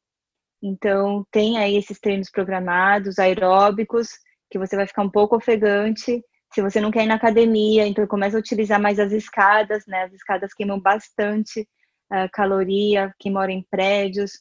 Então, 0.66 1.26
tem 1.30 1.58
aí 1.58 1.76
esses 1.76 2.00
treinos 2.00 2.30
programados, 2.30 3.18
aeróbicos, 3.18 4.08
que 4.50 4.58
você 4.58 4.74
vai 4.74 4.86
ficar 4.86 5.02
um 5.02 5.10
pouco 5.10 5.36
ofegante. 5.36 6.24
Se 6.54 6.62
você 6.62 6.80
não 6.80 6.90
quer 6.90 7.04
ir 7.04 7.06
na 7.06 7.16
academia, 7.16 7.86
então 7.86 8.06
começa 8.06 8.38
a 8.38 8.40
utilizar 8.40 8.80
mais 8.80 8.98
as 8.98 9.12
escadas, 9.12 9.84
né? 9.86 10.04
As 10.04 10.14
escadas 10.14 10.54
queimam 10.54 10.80
bastante 10.80 11.68
uh, 12.10 12.30
caloria, 12.32 13.14
quem 13.18 13.30
mora 13.30 13.52
em 13.52 13.62
prédios. 13.70 14.32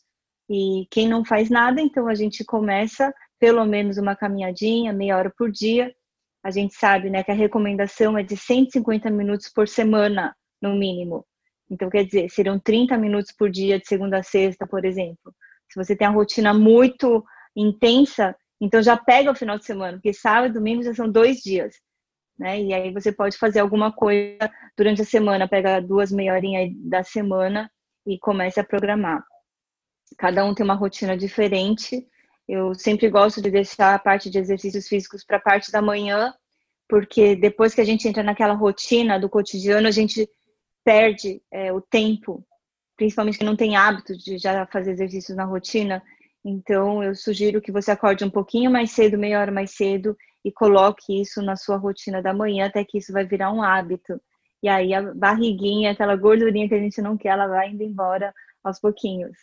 E 0.49 0.87
quem 0.89 1.09
não 1.09 1.25
faz 1.25 1.49
nada, 1.49 1.81
então 1.81 2.07
a 2.07 2.15
gente 2.15 2.45
começa 2.45 3.13
pelo 3.37 3.65
menos 3.65 3.97
uma 3.97 4.15
caminhadinha, 4.15 4.93
meia 4.93 5.17
hora 5.17 5.33
por 5.37 5.51
dia. 5.51 5.93
A 6.41 6.51
gente 6.51 6.73
sabe 6.73 7.09
né, 7.09 7.21
que 7.21 7.31
a 7.31 7.35
recomendação 7.35 8.17
é 8.17 8.23
de 8.23 8.37
150 8.37 9.09
minutos 9.09 9.49
por 9.49 9.67
semana, 9.67 10.33
no 10.61 10.73
mínimo. 10.73 11.25
Então, 11.69 11.89
quer 11.89 12.05
dizer, 12.05 12.29
seriam 12.29 12.57
30 12.57 12.97
minutos 12.97 13.33
por 13.37 13.49
dia, 13.49 13.77
de 13.77 13.87
segunda 13.87 14.19
a 14.19 14.23
sexta, 14.23 14.65
por 14.65 14.85
exemplo. 14.85 15.33
Se 15.73 15.83
você 15.83 15.95
tem 15.95 16.05
a 16.05 16.11
rotina 16.11 16.53
muito 16.53 17.25
intensa, 17.55 18.35
então 18.61 18.79
já 18.81 18.95
pega 18.95 19.31
o 19.31 19.35
final 19.35 19.57
de 19.57 19.65
semana, 19.65 19.93
porque 19.93 20.13
sábado 20.13 20.51
e 20.51 20.53
domingo 20.53 20.83
já 20.83 20.93
são 20.93 21.09
dois 21.09 21.37
dias. 21.37 21.73
Né? 22.37 22.61
E 22.61 22.73
aí 22.73 22.93
você 22.93 23.11
pode 23.11 23.35
fazer 23.39 23.59
alguma 23.59 23.91
coisa 23.91 24.51
durante 24.77 25.01
a 25.01 25.05
semana, 25.05 25.47
pega 25.47 25.81
duas 25.81 26.11
meia 26.11 26.33
horinha 26.33 26.71
da 26.75 27.03
semana 27.03 27.71
e 28.05 28.19
comece 28.19 28.59
a 28.59 28.63
programar. 28.63 29.23
Cada 30.15 30.45
um 30.45 30.53
tem 30.53 30.63
uma 30.63 30.75
rotina 30.75 31.17
diferente. 31.17 32.07
Eu 32.47 32.75
sempre 32.75 33.09
gosto 33.09 33.41
de 33.41 33.49
deixar 33.49 33.95
a 33.95 33.99
parte 33.99 34.29
de 34.29 34.37
exercícios 34.37 34.87
físicos 34.87 35.25
para 35.25 35.37
a 35.37 35.41
parte 35.41 35.71
da 35.71 35.81
manhã, 35.81 36.31
porque 36.87 37.35
depois 37.35 37.73
que 37.73 37.81
a 37.81 37.85
gente 37.85 38.07
entra 38.07 38.21
naquela 38.21 38.53
rotina 38.53 39.19
do 39.19 39.27
cotidiano, 39.27 39.87
a 39.87 39.91
gente 39.91 40.29
perde 40.83 41.41
é, 41.51 41.73
o 41.73 41.81
tempo, 41.81 42.45
principalmente 42.95 43.37
que 43.37 43.45
não 43.45 43.55
tem 43.55 43.75
hábito 43.75 44.15
de 44.17 44.37
já 44.37 44.65
fazer 44.67 44.91
exercícios 44.91 45.35
na 45.35 45.45
rotina. 45.45 46.01
Então, 46.43 47.03
eu 47.03 47.15
sugiro 47.15 47.61
que 47.61 47.71
você 47.71 47.91
acorde 47.91 48.23
um 48.23 48.29
pouquinho 48.29 48.69
mais 48.69 48.91
cedo, 48.91 49.17
meia 49.17 49.39
hora 49.39 49.51
mais 49.51 49.71
cedo, 49.71 50.17
e 50.43 50.51
coloque 50.51 51.21
isso 51.21 51.41
na 51.41 51.55
sua 51.55 51.77
rotina 51.77 52.21
da 52.21 52.33
manhã, 52.33 52.67
até 52.67 52.83
que 52.83 52.97
isso 52.97 53.13
vai 53.13 53.25
virar 53.25 53.51
um 53.51 53.63
hábito. 53.63 54.19
E 54.61 54.67
aí 54.67 54.93
a 54.93 55.13
barriguinha, 55.13 55.91
aquela 55.91 56.15
gordurinha 56.15 56.67
que 56.67 56.75
a 56.75 56.79
gente 56.79 57.01
não 57.01 57.17
quer, 57.17 57.29
ela 57.29 57.47
vai 57.47 57.69
indo 57.69 57.83
embora 57.83 58.33
aos 58.63 58.79
pouquinhos. 58.79 59.37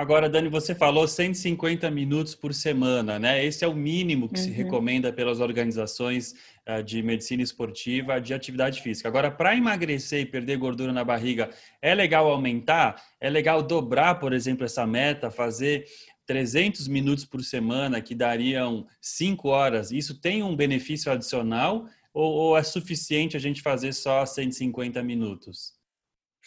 Agora, 0.00 0.30
Dani, 0.30 0.48
você 0.48 0.74
falou 0.74 1.06
150 1.06 1.90
minutos 1.90 2.34
por 2.34 2.54
semana, 2.54 3.18
né? 3.18 3.44
Esse 3.44 3.66
é 3.66 3.68
o 3.68 3.74
mínimo 3.74 4.30
que 4.30 4.38
uhum. 4.38 4.44
se 4.46 4.50
recomenda 4.50 5.12
pelas 5.12 5.40
organizações 5.40 6.34
uh, 6.66 6.82
de 6.82 7.02
medicina 7.02 7.42
esportiva 7.42 8.18
de 8.18 8.32
atividade 8.32 8.80
física. 8.80 9.10
Agora, 9.10 9.30
para 9.30 9.54
emagrecer 9.54 10.22
e 10.22 10.24
perder 10.24 10.56
gordura 10.56 10.90
na 10.90 11.04
barriga, 11.04 11.50
é 11.82 11.94
legal 11.94 12.30
aumentar? 12.30 12.98
É 13.20 13.28
legal 13.28 13.62
dobrar, 13.62 14.14
por 14.14 14.32
exemplo, 14.32 14.64
essa 14.64 14.86
meta, 14.86 15.30
fazer 15.30 15.84
300 16.24 16.88
minutos 16.88 17.26
por 17.26 17.44
semana, 17.44 18.00
que 18.00 18.14
dariam 18.14 18.86
5 19.02 19.48
horas. 19.50 19.92
Isso 19.92 20.18
tem 20.18 20.42
um 20.42 20.56
benefício 20.56 21.12
adicional 21.12 21.84
ou, 22.14 22.32
ou 22.32 22.56
é 22.56 22.62
suficiente 22.62 23.36
a 23.36 23.40
gente 23.40 23.60
fazer 23.60 23.92
só 23.92 24.24
150 24.24 25.02
minutos? 25.02 25.78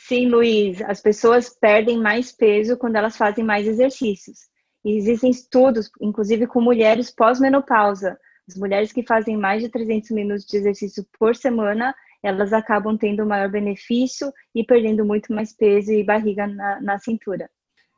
Sim, 0.05 0.27
Luiz, 0.27 0.81
as 0.81 0.99
pessoas 0.99 1.49
perdem 1.49 1.97
mais 1.97 2.29
peso 2.29 2.75
quando 2.75 2.97
elas 2.97 3.15
fazem 3.15 3.41
mais 3.41 3.65
exercícios. 3.65 4.49
E 4.83 4.97
existem 4.97 5.31
estudos, 5.31 5.89
inclusive 6.01 6.45
com 6.45 6.59
mulheres 6.59 7.09
pós-menopausa. 7.09 8.19
As 8.45 8.57
mulheres 8.57 8.91
que 8.91 9.01
fazem 9.01 9.37
mais 9.37 9.63
de 9.63 9.69
300 9.69 10.11
minutos 10.11 10.45
de 10.45 10.57
exercício 10.57 11.05
por 11.17 11.37
semana, 11.37 11.95
elas 12.21 12.51
acabam 12.51 12.97
tendo 12.97 13.25
maior 13.25 13.49
benefício 13.49 14.29
e 14.53 14.61
perdendo 14.61 15.05
muito 15.05 15.33
mais 15.33 15.55
peso 15.55 15.93
e 15.93 16.03
barriga 16.03 16.47
na, 16.47 16.81
na 16.81 16.99
cintura. 16.99 17.49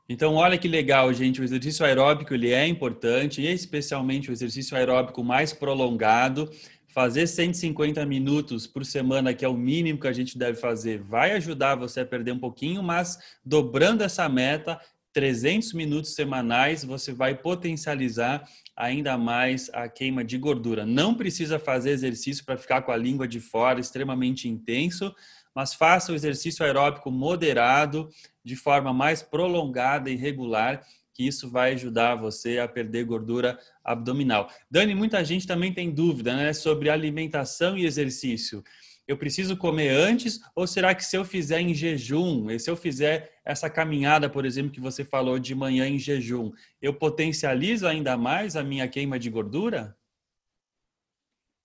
Então, 0.07 0.35
olha 0.35 0.59
que 0.59 0.67
legal, 0.67 1.11
gente. 1.11 1.41
O 1.41 1.43
exercício 1.43 1.83
aeróbico 1.83 2.35
ele 2.35 2.51
é 2.51 2.67
importante, 2.67 3.41
e 3.41 3.51
especialmente 3.51 4.29
o 4.29 4.31
exercício 4.31 4.77
aeróbico 4.77 5.23
mais 5.23 5.51
prolongado. 5.53 6.47
Fazer 6.95 7.27
150 7.27 8.05
minutos 8.05 8.65
por 8.65 8.85
semana, 8.85 9.33
que 9.33 9.43
é 9.43 9.49
o 9.49 9.53
mínimo 9.53 9.99
que 9.99 10.07
a 10.07 10.13
gente 10.13 10.37
deve 10.37 10.57
fazer, 10.57 11.01
vai 11.01 11.33
ajudar 11.33 11.75
você 11.75 11.99
a 11.99 12.05
perder 12.05 12.31
um 12.31 12.39
pouquinho, 12.39 12.81
mas 12.81 13.19
dobrando 13.43 14.01
essa 14.01 14.29
meta, 14.29 14.79
300 15.11 15.73
minutos 15.73 16.15
semanais, 16.15 16.85
você 16.85 17.11
vai 17.11 17.35
potencializar 17.35 18.47
ainda 18.77 19.17
mais 19.17 19.69
a 19.73 19.89
queima 19.89 20.23
de 20.23 20.37
gordura. 20.37 20.85
Não 20.85 21.13
precisa 21.13 21.59
fazer 21.59 21.89
exercício 21.89 22.45
para 22.45 22.57
ficar 22.57 22.81
com 22.83 22.93
a 22.93 22.97
língua 22.97 23.27
de 23.27 23.41
fora 23.41 23.81
extremamente 23.81 24.47
intenso, 24.47 25.13
mas 25.53 25.73
faça 25.73 26.13
o 26.13 26.15
exercício 26.15 26.65
aeróbico 26.65 27.11
moderado, 27.11 28.07
de 28.41 28.55
forma 28.55 28.93
mais 28.93 29.21
prolongada 29.21 30.09
e 30.09 30.15
regular, 30.15 30.81
que 31.15 31.25
isso 31.25 31.49
vai 31.49 31.73
ajudar 31.73 32.15
você 32.15 32.59
a 32.59 32.67
perder 32.67 33.05
gordura 33.05 33.57
abdominal. 33.81 34.49
Dani, 34.69 34.93
muita 34.93 35.23
gente 35.23 35.47
também 35.47 35.73
tem 35.73 35.89
dúvida 35.89 36.35
né, 36.35 36.51
sobre 36.51 36.89
alimentação 36.89 37.77
e 37.77 37.85
exercício. 37.85 38.61
Eu 39.07 39.17
preciso 39.17 39.55
comer 39.55 39.89
antes 39.89 40.41
ou 40.53 40.67
será 40.67 40.93
que 40.93 41.05
se 41.05 41.15
eu 41.15 41.23
fizer 41.23 41.61
em 41.61 41.73
jejum, 41.73 42.49
e 42.49 42.59
se 42.59 42.69
eu 42.69 42.75
fizer 42.75 43.31
essa 43.45 43.69
caminhada, 43.69 44.29
por 44.29 44.45
exemplo, 44.45 44.71
que 44.71 44.79
você 44.81 45.05
falou 45.05 45.39
de 45.39 45.55
manhã 45.55 45.87
em 45.87 45.97
jejum, 45.97 46.51
eu 46.81 46.93
potencializo 46.93 47.87
ainda 47.87 48.17
mais 48.17 48.57
a 48.57 48.63
minha 48.63 48.87
queima 48.87 49.17
de 49.17 49.29
gordura? 49.29 49.95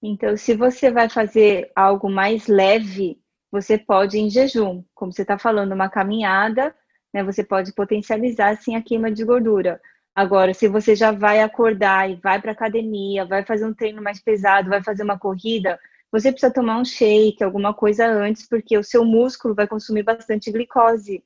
Então, 0.00 0.36
se 0.36 0.54
você 0.54 0.92
vai 0.92 1.08
fazer 1.08 1.72
algo 1.74 2.08
mais 2.08 2.46
leve, 2.46 3.20
você 3.50 3.76
pode 3.76 4.16
em 4.16 4.30
jejum, 4.30 4.84
como 4.94 5.12
você 5.12 5.22
está 5.22 5.36
falando, 5.36 5.72
uma 5.72 5.90
caminhada 5.90 6.74
né? 7.12 7.22
Você 7.24 7.44
pode 7.44 7.72
potencializar 7.72 8.50
assim 8.50 8.76
a 8.76 8.82
queima 8.82 9.10
de 9.10 9.24
gordura. 9.24 9.80
Agora, 10.14 10.52
se 10.52 10.68
você 10.68 10.94
já 10.94 11.12
vai 11.12 11.40
acordar 11.40 12.10
e 12.10 12.16
vai 12.16 12.40
para 12.40 12.52
academia, 12.52 13.24
vai 13.24 13.44
fazer 13.44 13.64
um 13.64 13.74
treino 13.74 14.02
mais 14.02 14.20
pesado, 14.20 14.68
vai 14.68 14.82
fazer 14.82 15.02
uma 15.02 15.18
corrida, 15.18 15.78
você 16.12 16.32
precisa 16.32 16.52
tomar 16.52 16.78
um 16.78 16.84
shake, 16.84 17.42
alguma 17.44 17.72
coisa 17.72 18.06
antes, 18.06 18.46
porque 18.48 18.76
o 18.76 18.82
seu 18.82 19.04
músculo 19.04 19.54
vai 19.54 19.68
consumir 19.68 20.02
bastante 20.02 20.50
glicose. 20.50 21.22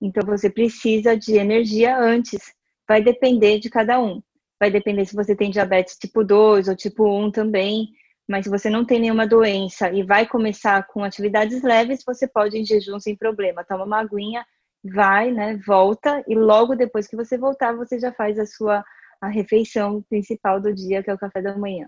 Então 0.00 0.24
você 0.26 0.50
precisa 0.50 1.16
de 1.16 1.36
energia 1.36 1.98
antes. 1.98 2.54
Vai 2.86 3.02
depender 3.02 3.58
de 3.58 3.70
cada 3.70 3.98
um. 3.98 4.22
Vai 4.60 4.70
depender 4.70 5.06
se 5.06 5.16
você 5.16 5.34
tem 5.34 5.50
diabetes 5.50 5.96
tipo 5.96 6.22
2 6.22 6.68
ou 6.68 6.76
tipo 6.76 7.08
1 7.08 7.30
também. 7.30 7.88
Mas 8.28 8.44
se 8.44 8.50
você 8.50 8.68
não 8.68 8.84
tem 8.84 9.00
nenhuma 9.00 9.26
doença 9.26 9.90
e 9.90 10.02
vai 10.02 10.26
começar 10.26 10.86
com 10.86 11.02
atividades 11.02 11.62
leves, 11.62 12.02
você 12.04 12.28
pode 12.28 12.58
em 12.58 12.64
jejum 12.64 13.00
sem 13.00 13.16
problema. 13.16 13.64
Toma 13.64 13.84
uma 13.84 14.00
aguinha 14.00 14.44
vai, 14.86 15.32
né, 15.32 15.56
volta 15.66 16.22
e 16.28 16.34
logo 16.34 16.74
depois 16.76 17.06
que 17.08 17.16
você 17.16 17.38
voltar, 17.38 17.74
você 17.76 17.98
já 17.98 18.12
faz 18.12 18.38
a 18.38 18.46
sua 18.46 18.84
a 19.20 19.28
refeição 19.28 20.02
principal 20.10 20.60
do 20.60 20.74
dia, 20.74 21.02
que 21.02 21.10
é 21.10 21.14
o 21.14 21.18
café 21.18 21.40
da 21.42 21.56
manhã. 21.56 21.86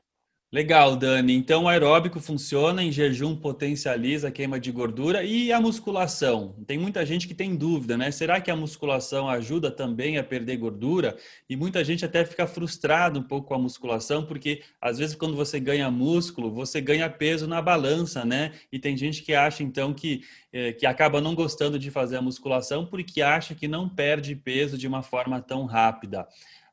Legal, 0.50 0.96
Dani. 0.96 1.34
Então, 1.34 1.64
o 1.64 1.68
aeróbico 1.68 2.18
funciona, 2.18 2.82
em 2.82 2.90
jejum 2.90 3.36
potencializa 3.36 4.28
a 4.28 4.30
queima 4.30 4.58
de 4.58 4.72
gordura 4.72 5.22
e 5.22 5.52
a 5.52 5.60
musculação. 5.60 6.56
Tem 6.66 6.78
muita 6.78 7.04
gente 7.04 7.28
que 7.28 7.34
tem 7.34 7.54
dúvida, 7.54 7.98
né? 7.98 8.10
Será 8.10 8.40
que 8.40 8.50
a 8.50 8.56
musculação 8.56 9.28
ajuda 9.28 9.70
também 9.70 10.16
a 10.16 10.24
perder 10.24 10.56
gordura? 10.56 11.18
E 11.50 11.54
muita 11.54 11.84
gente 11.84 12.02
até 12.02 12.24
fica 12.24 12.46
frustrado 12.46 13.20
um 13.20 13.22
pouco 13.22 13.48
com 13.48 13.54
a 13.56 13.58
musculação, 13.58 14.24
porque 14.24 14.62
às 14.80 14.96
vezes 14.96 15.14
quando 15.14 15.36
você 15.36 15.60
ganha 15.60 15.90
músculo, 15.90 16.50
você 16.50 16.80
ganha 16.80 17.10
peso 17.10 17.46
na 17.46 17.60
balança, 17.60 18.24
né? 18.24 18.52
E 18.72 18.78
tem 18.78 18.96
gente 18.96 19.22
que 19.22 19.34
acha 19.34 19.62
então 19.62 19.92
que, 19.92 20.22
eh, 20.50 20.72
que 20.72 20.86
acaba 20.86 21.20
não 21.20 21.34
gostando 21.34 21.78
de 21.78 21.90
fazer 21.90 22.16
a 22.16 22.22
musculação 22.22 22.86
porque 22.86 23.20
acha 23.20 23.54
que 23.54 23.68
não 23.68 23.86
perde 23.86 24.34
peso 24.34 24.78
de 24.78 24.88
uma 24.88 25.02
forma 25.02 25.42
tão 25.42 25.66
rápida. 25.66 26.26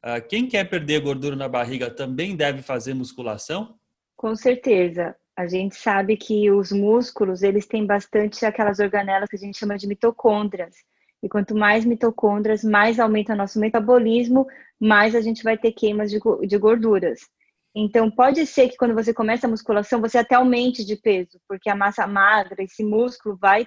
Ah, 0.08 0.22
quem 0.22 0.48
quer 0.48 0.70
perder 0.70 1.02
gordura 1.02 1.36
na 1.36 1.50
barriga 1.50 1.90
também 1.90 2.36
deve 2.36 2.62
fazer 2.62 2.94
musculação? 2.94 3.76
Com 4.16 4.36
certeza. 4.36 5.16
A 5.36 5.48
gente 5.48 5.76
sabe 5.78 6.16
que 6.16 6.52
os 6.52 6.72
músculos, 6.72 7.42
eles 7.42 7.66
têm 7.66 7.88
bastante 7.88 8.46
aquelas 8.46 8.78
organelas 8.78 9.28
que 9.28 9.36
a 9.36 9.40
gente 9.40 9.58
chama 9.58 9.80
de 9.80 9.88
mitocôndrias. 9.88 10.76
E 11.24 11.28
quanto 11.28 11.56
mais 11.56 11.86
mitocôndrias, 11.86 12.64
mais 12.64 13.00
aumenta 13.00 13.36
nosso 13.36 13.60
metabolismo, 13.60 14.46
mais 14.80 15.16
a 15.16 15.22
gente 15.22 15.44
vai 15.44 15.58
ter 15.58 15.72
queimas 15.72 16.12
de, 16.12 16.20
de 16.48 16.58
gorduras. 16.60 17.22
Então, 17.74 18.12
pode 18.12 18.46
ser 18.46 18.70
que 18.70 18.78
quando 18.78 18.94
você 18.94 19.12
começa 19.12 19.48
a 19.48 19.50
musculação, 19.50 20.00
você 20.00 20.20
até 20.20 20.36
aumente 20.36 20.86
de 20.86 20.96
peso, 20.96 21.42
porque 21.48 21.68
a 21.68 21.76
massa 21.76 22.06
magra, 22.06 22.64
esse 22.64 22.84
músculo, 22.84 23.36
vai, 23.42 23.66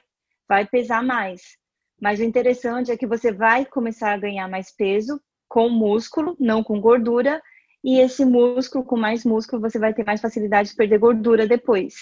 vai 0.49 0.65
pesar 0.65 1.03
mais. 1.03 1.43
Mas 2.01 2.21
o 2.21 2.23
interessante 2.23 2.93
é 2.93 2.97
que 2.97 3.09
você 3.09 3.33
vai 3.33 3.67
começar 3.67 4.13
a 4.13 4.19
ganhar 4.19 4.47
mais 4.47 4.71
peso 4.71 5.21
com 5.49 5.69
músculo, 5.69 6.37
não 6.39 6.63
com 6.63 6.81
gordura, 6.81 7.41
e 7.83 8.01
esse 8.01 8.25
músculo, 8.25 8.85
com 8.85 8.97
mais 8.97 9.25
músculo, 9.25 9.63
você 9.63 9.79
vai 9.79 9.95
ter 9.95 10.05
mais 10.05 10.21
facilidade 10.21 10.71
de 10.71 10.77
perder 10.77 10.99
gordura 10.99 11.47
depois. 11.47 11.95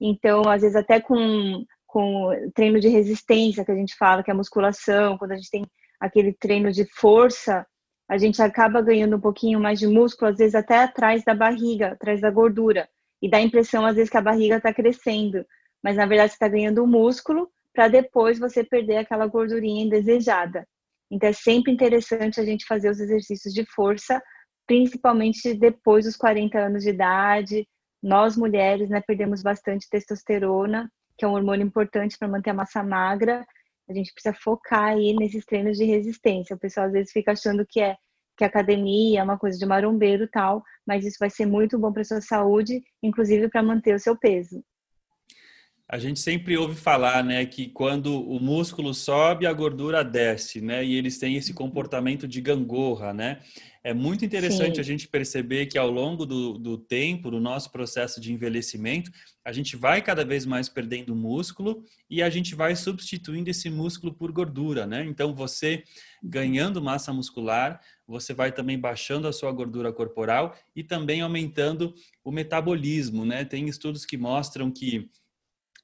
Então, 0.00 0.42
às 0.48 0.62
vezes, 0.62 0.76
até 0.76 1.00
com, 1.00 1.64
com 1.86 2.30
treino 2.54 2.80
de 2.80 2.88
resistência, 2.88 3.64
que 3.64 3.70
a 3.70 3.76
gente 3.76 3.94
fala, 3.96 4.22
que 4.22 4.30
é 4.30 4.34
musculação, 4.34 5.18
quando 5.18 5.32
a 5.32 5.36
gente 5.36 5.50
tem 5.50 5.66
aquele 6.00 6.32
treino 6.32 6.72
de 6.72 6.84
força, 6.84 7.66
a 8.08 8.16
gente 8.16 8.40
acaba 8.40 8.80
ganhando 8.80 9.16
um 9.16 9.20
pouquinho 9.20 9.60
mais 9.60 9.78
de 9.78 9.86
músculo, 9.86 10.30
às 10.30 10.38
vezes 10.38 10.54
até 10.54 10.82
atrás 10.82 11.22
da 11.24 11.34
barriga, 11.34 11.88
atrás 11.88 12.20
da 12.20 12.30
gordura. 12.30 12.88
E 13.20 13.28
dá 13.28 13.38
a 13.38 13.42
impressão, 13.42 13.84
às 13.84 13.96
vezes, 13.96 14.10
que 14.10 14.16
a 14.16 14.22
barriga 14.22 14.56
está 14.56 14.72
crescendo. 14.72 15.44
Mas, 15.82 15.96
na 15.96 16.06
verdade, 16.06 16.30
você 16.30 16.36
está 16.36 16.48
ganhando 16.48 16.86
músculo 16.86 17.50
para 17.74 17.88
depois 17.88 18.38
você 18.38 18.64
perder 18.64 18.96
aquela 18.96 19.26
gordurinha 19.26 19.84
indesejada. 19.84 20.66
Então 21.10 21.28
é 21.28 21.32
sempre 21.32 21.72
interessante 21.72 22.40
a 22.40 22.44
gente 22.44 22.66
fazer 22.66 22.90
os 22.90 23.00
exercícios 23.00 23.54
de 23.54 23.64
força, 23.74 24.22
principalmente 24.66 25.54
depois 25.54 26.04
dos 26.04 26.16
40 26.16 26.58
anos 26.58 26.82
de 26.84 26.90
idade. 26.90 27.66
Nós 28.02 28.36
mulheres, 28.36 28.90
né, 28.90 29.02
perdemos 29.06 29.42
bastante 29.42 29.88
testosterona, 29.90 30.90
que 31.16 31.24
é 31.24 31.28
um 31.28 31.32
hormônio 31.32 31.66
importante 31.66 32.16
para 32.18 32.28
manter 32.28 32.50
a 32.50 32.54
massa 32.54 32.82
magra. 32.82 33.44
A 33.88 33.94
gente 33.94 34.12
precisa 34.12 34.34
focar 34.34 34.92
aí 34.92 35.14
nesses 35.14 35.44
treinos 35.44 35.78
de 35.78 35.84
resistência. 35.84 36.54
O 36.54 36.58
pessoal 36.58 36.86
às 36.86 36.92
vezes 36.92 37.12
fica 37.12 37.32
achando 37.32 37.66
que 37.66 37.80
é 37.80 37.96
que 38.36 38.44
academia 38.44 39.18
é 39.18 39.22
uma 39.22 39.36
coisa 39.36 39.58
de 39.58 39.66
marombeiro 39.66 40.28
tal, 40.28 40.62
mas 40.86 41.04
isso 41.04 41.16
vai 41.18 41.28
ser 41.28 41.44
muito 41.44 41.76
bom 41.76 41.92
para 41.92 42.04
sua 42.04 42.20
saúde, 42.20 42.80
inclusive 43.02 43.48
para 43.48 43.64
manter 43.64 43.96
o 43.96 43.98
seu 43.98 44.16
peso. 44.16 44.62
A 45.90 45.96
gente 45.96 46.20
sempre 46.20 46.54
ouve 46.54 46.74
falar, 46.74 47.24
né, 47.24 47.46
que 47.46 47.66
quando 47.66 48.22
o 48.22 48.38
músculo 48.38 48.92
sobe, 48.92 49.46
a 49.46 49.52
gordura 49.54 50.04
desce, 50.04 50.60
né? 50.60 50.84
E 50.84 50.94
eles 50.94 51.18
têm 51.18 51.36
esse 51.36 51.54
comportamento 51.54 52.28
de 52.28 52.42
gangorra, 52.42 53.14
né? 53.14 53.40
É 53.82 53.94
muito 53.94 54.22
interessante 54.22 54.74
Sim. 54.74 54.80
a 54.82 54.84
gente 54.84 55.08
perceber 55.08 55.64
que 55.64 55.78
ao 55.78 55.90
longo 55.90 56.26
do, 56.26 56.58
do 56.58 56.76
tempo, 56.76 57.30
do 57.30 57.40
nosso 57.40 57.72
processo 57.72 58.20
de 58.20 58.30
envelhecimento, 58.30 59.10
a 59.42 59.50
gente 59.50 59.76
vai 59.76 60.02
cada 60.02 60.26
vez 60.26 60.44
mais 60.44 60.68
perdendo 60.68 61.16
músculo 61.16 61.82
e 62.10 62.22
a 62.22 62.28
gente 62.28 62.54
vai 62.54 62.76
substituindo 62.76 63.48
esse 63.48 63.70
músculo 63.70 64.12
por 64.12 64.30
gordura, 64.30 64.86
né? 64.86 65.06
Então, 65.06 65.34
você 65.34 65.84
ganhando 66.22 66.82
massa 66.82 67.14
muscular, 67.14 67.80
você 68.06 68.34
vai 68.34 68.52
também 68.52 68.78
baixando 68.78 69.26
a 69.26 69.32
sua 69.32 69.50
gordura 69.52 69.90
corporal 69.90 70.54
e 70.76 70.84
também 70.84 71.22
aumentando 71.22 71.94
o 72.22 72.30
metabolismo, 72.30 73.24
né? 73.24 73.42
Tem 73.42 73.66
estudos 73.68 74.04
que 74.04 74.18
mostram 74.18 74.70
que 74.70 75.08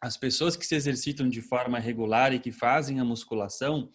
as 0.05 0.19
pessoas 0.19 0.55
que 0.55 0.67
se 0.67 0.75
exercitam 0.75 1.31
de 1.31 1.41
forma 1.41 1.79
regular 1.79 2.35
e 2.35 2.39
que 2.39 2.53
fazem 2.53 3.01
a 3.01 3.05
musculação, 3.07 3.89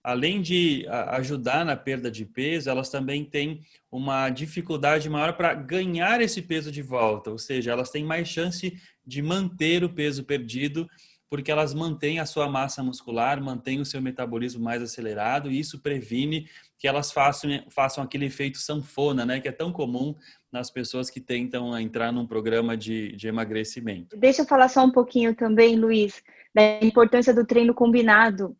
além 0.00 0.40
de 0.40 0.86
ajudar 1.08 1.64
na 1.64 1.74
perda 1.74 2.08
de 2.08 2.24
peso, 2.24 2.70
elas 2.70 2.88
também 2.88 3.24
têm 3.24 3.62
uma 3.90 4.30
dificuldade 4.30 5.10
maior 5.10 5.32
para 5.32 5.54
ganhar 5.54 6.20
esse 6.20 6.40
peso 6.40 6.70
de 6.70 6.82
volta, 6.82 7.32
ou 7.32 7.38
seja, 7.38 7.72
elas 7.72 7.90
têm 7.90 8.04
mais 8.04 8.28
chance 8.28 8.80
de 9.04 9.20
manter 9.20 9.82
o 9.82 9.92
peso 9.92 10.22
perdido, 10.22 10.86
porque 11.28 11.50
elas 11.50 11.74
mantêm 11.74 12.20
a 12.20 12.26
sua 12.26 12.48
massa 12.48 12.80
muscular, 12.80 13.42
mantêm 13.42 13.80
o 13.80 13.84
seu 13.84 14.00
metabolismo 14.00 14.62
mais 14.62 14.80
acelerado, 14.80 15.50
e 15.50 15.58
isso 15.58 15.80
previne 15.80 16.48
que 16.78 16.86
elas 16.86 17.10
façam, 17.10 17.50
façam 17.70 18.04
aquele 18.04 18.26
efeito 18.26 18.58
sanfona, 18.58 19.24
né, 19.24 19.40
que 19.40 19.48
é 19.48 19.52
tão 19.52 19.72
comum 19.72 20.14
nas 20.52 20.70
pessoas 20.70 21.08
que 21.08 21.20
tentam 21.20 21.78
entrar 21.78 22.12
num 22.12 22.26
programa 22.26 22.76
de, 22.76 23.12
de 23.16 23.28
emagrecimento. 23.28 24.16
Deixa 24.16 24.42
eu 24.42 24.46
falar 24.46 24.68
só 24.68 24.84
um 24.84 24.92
pouquinho 24.92 25.34
também, 25.34 25.76
Luiz, 25.76 26.22
da 26.54 26.78
importância 26.82 27.32
do 27.32 27.46
treino 27.46 27.74
combinado. 27.74 28.56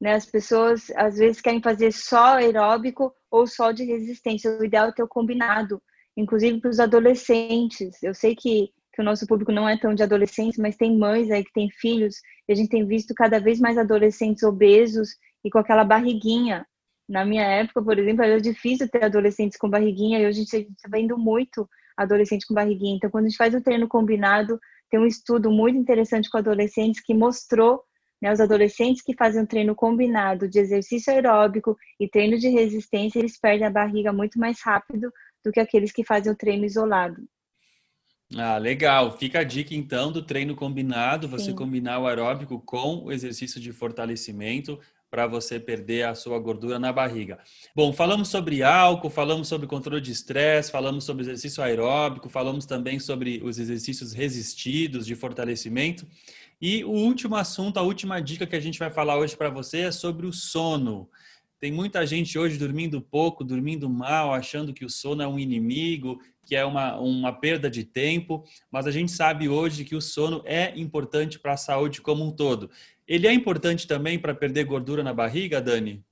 Né? 0.00 0.14
As 0.14 0.26
pessoas 0.26 0.90
às 0.96 1.16
vezes 1.16 1.40
querem 1.40 1.62
fazer 1.62 1.92
só 1.92 2.36
aeróbico 2.36 3.12
ou 3.30 3.46
só 3.46 3.72
de 3.72 3.84
resistência. 3.84 4.50
O 4.58 4.64
ideal 4.64 4.88
é 4.88 4.92
ter 4.92 5.02
o 5.02 5.08
combinado, 5.08 5.82
inclusive 6.16 6.60
para 6.60 6.70
os 6.70 6.80
adolescentes. 6.80 8.02
Eu 8.02 8.14
sei 8.14 8.34
que, 8.34 8.70
que 8.92 9.00
o 9.00 9.04
nosso 9.04 9.26
público 9.26 9.52
não 9.52 9.68
é 9.68 9.78
tão 9.78 9.94
de 9.94 10.02
adolescentes, 10.02 10.58
mas 10.58 10.76
tem 10.76 10.96
mães 10.96 11.30
aí 11.30 11.44
que 11.44 11.52
têm 11.52 11.70
filhos 11.70 12.16
e 12.48 12.52
a 12.52 12.56
gente 12.56 12.68
tem 12.68 12.86
visto 12.86 13.14
cada 13.14 13.40
vez 13.40 13.58
mais 13.58 13.78
adolescentes 13.78 14.42
obesos 14.42 15.10
e 15.44 15.50
com 15.50 15.58
aquela 15.58 15.84
barriguinha. 15.84 16.66
Na 17.08 17.24
minha 17.24 17.44
época, 17.44 17.82
por 17.82 17.98
exemplo, 17.98 18.24
era 18.24 18.40
difícil 18.40 18.88
ter 18.88 19.04
adolescentes 19.04 19.56
com 19.56 19.70
barriguinha 19.70 20.18
e 20.18 20.26
hoje 20.26 20.40
a 20.40 20.44
gente 20.44 20.72
está 20.72 20.88
vendo 20.90 21.16
muito 21.16 21.68
adolescente 21.96 22.46
com 22.46 22.54
barriguinha. 22.54 22.96
Então, 22.96 23.10
quando 23.10 23.26
a 23.26 23.28
gente 23.28 23.38
faz 23.38 23.54
o 23.54 23.60
treino 23.60 23.86
combinado, 23.86 24.58
tem 24.90 25.00
um 25.00 25.06
estudo 25.06 25.50
muito 25.50 25.78
interessante 25.78 26.28
com 26.28 26.38
adolescentes 26.38 27.00
que 27.00 27.14
mostrou 27.14 27.82
né, 28.20 28.32
os 28.32 28.40
adolescentes 28.40 29.02
que 29.02 29.14
fazem 29.14 29.42
um 29.42 29.46
treino 29.46 29.74
combinado 29.74 30.48
de 30.48 30.58
exercício 30.58 31.12
aeróbico 31.12 31.76
e 32.00 32.08
treino 32.08 32.38
de 32.38 32.48
resistência, 32.48 33.18
eles 33.18 33.38
perdem 33.38 33.66
a 33.66 33.70
barriga 33.70 34.12
muito 34.12 34.38
mais 34.38 34.60
rápido 34.62 35.12
do 35.44 35.52
que 35.52 35.60
aqueles 35.60 35.92
que 35.92 36.04
fazem 36.04 36.32
o 36.32 36.36
treino 36.36 36.64
isolado. 36.64 37.22
Ah, 38.34 38.58
legal. 38.58 39.16
Fica 39.16 39.40
a 39.40 39.44
dica 39.44 39.74
então 39.74 40.10
do 40.10 40.22
treino 40.22 40.56
combinado, 40.56 41.28
você 41.28 41.46
Sim. 41.46 41.54
combinar 41.54 42.00
o 42.00 42.06
aeróbico 42.06 42.58
com 42.58 43.04
o 43.04 43.12
exercício 43.12 43.60
de 43.60 43.72
fortalecimento 43.72 44.80
para 45.10 45.26
você 45.26 45.58
perder 45.60 46.06
a 46.06 46.14
sua 46.14 46.38
gordura 46.38 46.78
na 46.78 46.92
barriga. 46.92 47.38
Bom, 47.74 47.92
falamos 47.92 48.28
sobre 48.28 48.62
álcool, 48.62 49.10
falamos 49.10 49.48
sobre 49.48 49.66
controle 49.66 50.00
de 50.00 50.12
estresse, 50.12 50.70
falamos 50.70 51.04
sobre 51.04 51.22
exercício 51.22 51.62
aeróbico, 51.62 52.28
falamos 52.28 52.66
também 52.66 52.98
sobre 52.98 53.40
os 53.42 53.58
exercícios 53.58 54.12
resistidos 54.12 55.06
de 55.06 55.14
fortalecimento. 55.14 56.06
E 56.60 56.84
o 56.84 56.90
último 56.90 57.36
assunto, 57.36 57.78
a 57.78 57.82
última 57.82 58.20
dica 58.20 58.46
que 58.46 58.56
a 58.56 58.60
gente 58.60 58.78
vai 58.78 58.90
falar 58.90 59.16
hoje 59.16 59.36
para 59.36 59.50
você 59.50 59.80
é 59.80 59.92
sobre 59.92 60.26
o 60.26 60.32
sono. 60.32 61.08
Tem 61.58 61.72
muita 61.72 62.06
gente 62.06 62.38
hoje 62.38 62.58
dormindo 62.58 63.00
pouco, 63.00 63.42
dormindo 63.42 63.88
mal, 63.88 64.34
achando 64.34 64.74
que 64.74 64.84
o 64.84 64.90
sono 64.90 65.22
é 65.22 65.28
um 65.28 65.38
inimigo, 65.38 66.18
que 66.44 66.54
é 66.54 66.64
uma, 66.64 66.98
uma 66.98 67.32
perda 67.32 67.68
de 67.68 67.82
tempo, 67.82 68.44
mas 68.70 68.86
a 68.86 68.90
gente 68.90 69.10
sabe 69.10 69.48
hoje 69.48 69.84
que 69.84 69.96
o 69.96 70.00
sono 70.00 70.42
é 70.44 70.72
importante 70.78 71.38
para 71.38 71.54
a 71.54 71.56
saúde 71.56 72.00
como 72.00 72.24
um 72.24 72.30
todo. 72.30 72.70
Ele 73.06 73.28
é 73.28 73.32
importante 73.32 73.86
também 73.86 74.18
para 74.18 74.34
perder 74.34 74.64
gordura 74.64 75.02
na 75.02 75.14
barriga, 75.14 75.60
Dani? 75.60 76.04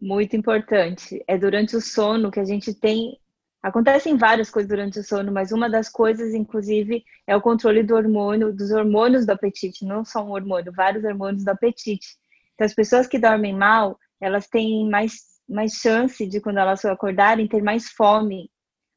Muito 0.00 0.36
importante. 0.36 1.22
É 1.26 1.36
durante 1.36 1.74
o 1.74 1.80
sono 1.80 2.30
que 2.30 2.38
a 2.38 2.44
gente 2.44 2.72
tem. 2.72 3.18
Acontecem 3.60 4.16
várias 4.16 4.50
coisas 4.50 4.68
durante 4.68 5.00
o 5.00 5.02
sono, 5.02 5.32
mas 5.32 5.50
uma 5.50 5.68
das 5.68 5.88
coisas, 5.88 6.32
inclusive, 6.32 7.04
é 7.26 7.34
o 7.34 7.40
controle 7.40 7.82
do 7.82 7.96
hormônio, 7.96 8.54
dos 8.54 8.70
hormônios 8.70 9.26
do 9.26 9.32
apetite, 9.32 9.84
não 9.84 10.04
só 10.04 10.24
um 10.24 10.30
hormônio, 10.30 10.72
vários 10.72 11.04
hormônios 11.04 11.44
do 11.44 11.48
apetite. 11.48 12.16
Então, 12.54 12.64
as 12.64 12.74
pessoas 12.74 13.08
que 13.08 13.18
dormem 13.18 13.52
mal, 13.52 13.98
elas 14.20 14.46
têm 14.46 14.88
mais, 14.88 15.14
mais 15.48 15.72
chance 15.72 16.24
de, 16.24 16.40
quando 16.40 16.58
elas 16.58 16.84
acordarem, 16.84 17.48
ter 17.48 17.60
mais 17.60 17.90
fome. 17.90 18.48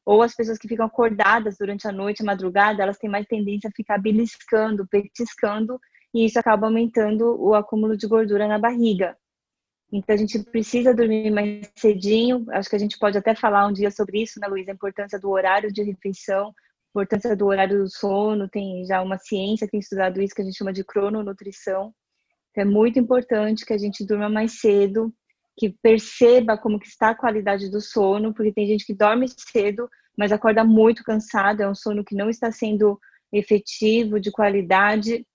Ou 0.06 0.22
as 0.22 0.34
pessoas 0.34 0.58
que 0.58 0.68
ficam 0.68 0.86
acordadas 0.86 1.58
durante 1.58 1.88
a 1.88 1.92
noite, 1.92 2.22
a 2.22 2.26
madrugada, 2.26 2.84
elas 2.84 2.98
têm 2.98 3.10
mais 3.10 3.26
tendência 3.26 3.68
a 3.68 3.76
ficar 3.76 3.98
beliscando, 3.98 4.86
petiscando 4.86 5.76
e 6.14 6.24
isso 6.24 6.38
acaba 6.38 6.66
aumentando 6.66 7.40
o 7.40 7.54
acúmulo 7.54 7.96
de 7.96 8.06
gordura 8.06 8.46
na 8.46 8.58
barriga. 8.58 9.16
Então 9.92 10.14
a 10.14 10.18
gente 10.18 10.38
precisa 10.42 10.94
dormir 10.94 11.30
mais 11.30 11.70
cedinho. 11.76 12.46
Acho 12.50 12.70
que 12.70 12.76
a 12.76 12.78
gente 12.78 12.98
pode 12.98 13.18
até 13.18 13.34
falar 13.34 13.66
um 13.66 13.72
dia 13.72 13.90
sobre 13.90 14.22
isso, 14.22 14.40
né, 14.40 14.46
Luiz? 14.48 14.68
A 14.68 14.72
importância 14.72 15.18
do 15.18 15.30
horário 15.30 15.70
de 15.70 15.82
refeição, 15.82 16.54
importância 16.90 17.36
do 17.36 17.46
horário 17.46 17.82
do 17.82 17.90
sono. 17.90 18.48
Tem 18.48 18.84
já 18.86 19.02
uma 19.02 19.18
ciência 19.18 19.66
que 19.66 19.72
tem 19.72 19.80
estudado 19.80 20.22
isso 20.22 20.34
que 20.34 20.40
a 20.40 20.44
gente 20.44 20.56
chama 20.56 20.72
de 20.72 20.82
crononutrição. 20.82 21.92
Então, 22.50 22.62
é 22.62 22.64
muito 22.64 22.98
importante 22.98 23.66
que 23.66 23.72
a 23.72 23.78
gente 23.78 24.04
durma 24.06 24.28
mais 24.28 24.60
cedo, 24.60 25.12
que 25.56 25.70
perceba 25.82 26.56
como 26.56 26.78
que 26.78 26.86
está 26.86 27.10
a 27.10 27.14
qualidade 27.14 27.70
do 27.70 27.80
sono, 27.80 28.32
porque 28.32 28.52
tem 28.52 28.66
gente 28.66 28.86
que 28.86 28.94
dorme 28.94 29.26
cedo, 29.28 29.88
mas 30.16 30.32
acorda 30.32 30.64
muito 30.64 31.02
cansado, 31.02 31.62
é 31.62 31.68
um 31.68 31.74
sono 31.74 32.04
que 32.04 32.14
não 32.14 32.30
está 32.30 32.50
sendo 32.50 32.98
efetivo, 33.32 34.20
de 34.20 34.30
qualidade, 34.30 35.26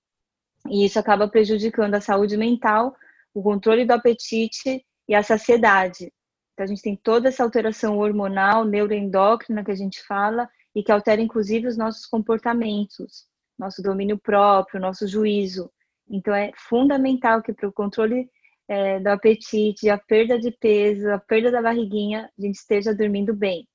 e 0.69 0.86
isso 0.86 0.99
acaba 0.99 1.27
prejudicando 1.27 1.95
a 1.95 2.01
saúde 2.01 2.38
mental, 2.38 2.95
o 3.34 3.41
controle 3.41 3.86
do 3.86 3.91
apetite 3.91 4.86
e 5.08 5.15
a 5.15 5.23
saciedade. 5.23 6.12
Então, 6.53 6.63
a 6.63 6.67
gente 6.67 6.82
tem 6.82 6.95
toda 6.95 7.30
essa 7.30 7.43
alteração 7.43 7.97
hormonal, 7.99 8.65
neuroendócrina 8.65 9.63
que 9.63 9.71
a 9.71 9.75
gente 9.75 10.03
fala, 10.03 10.49
e 10.75 10.84
que 10.84 10.91
altera 10.91 11.21
inclusive 11.21 11.67
os 11.67 11.77
nossos 11.77 12.06
comportamentos, 12.06 13.25
nosso 13.58 13.82
domínio 13.82 14.17
próprio, 14.17 14.80
nosso 14.80 15.08
juízo. 15.08 15.71
Então, 16.10 16.34
é 16.34 16.51
fundamental 16.56 17.41
que 17.41 17.53
para 17.53 17.67
o 17.67 17.73
controle 17.73 18.30
é, 18.67 18.99
do 18.99 19.08
apetite, 19.08 19.89
a 19.89 19.97
perda 19.97 20.39
de 20.39 20.51
peso, 20.51 21.10
a 21.10 21.19
perda 21.19 21.51
da 21.51 21.62
barriguinha, 21.62 22.30
a 22.38 22.41
gente 22.41 22.56
esteja 22.56 22.93
dormindo 22.93 23.34
bem. 23.34 23.67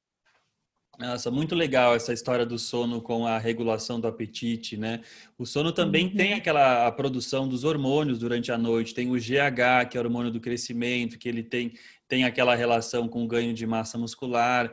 Nossa, 0.98 1.30
muito 1.30 1.54
legal 1.54 1.94
essa 1.94 2.12
história 2.12 2.44
do 2.44 2.58
sono 2.58 3.00
com 3.00 3.26
a 3.26 3.38
regulação 3.38 3.98
do 3.98 4.06
apetite, 4.06 4.76
né? 4.76 5.00
O 5.38 5.46
sono 5.46 5.72
também 5.72 6.06
uhum. 6.06 6.14
tem 6.14 6.34
aquela 6.34 6.86
a 6.86 6.92
produção 6.92 7.48
dos 7.48 7.64
hormônios 7.64 8.18
durante 8.18 8.52
a 8.52 8.58
noite, 8.58 8.94
tem 8.94 9.10
o 9.10 9.14
GH, 9.14 9.88
que 9.90 9.96
é 9.96 10.00
o 10.00 10.04
hormônio 10.04 10.30
do 10.30 10.38
crescimento, 10.38 11.18
que 11.18 11.28
ele 11.28 11.42
tem, 11.42 11.72
tem 12.06 12.24
aquela 12.24 12.54
relação 12.54 13.08
com 13.08 13.24
o 13.24 13.26
ganho 13.26 13.54
de 13.54 13.66
massa 13.66 13.96
muscular. 13.96 14.72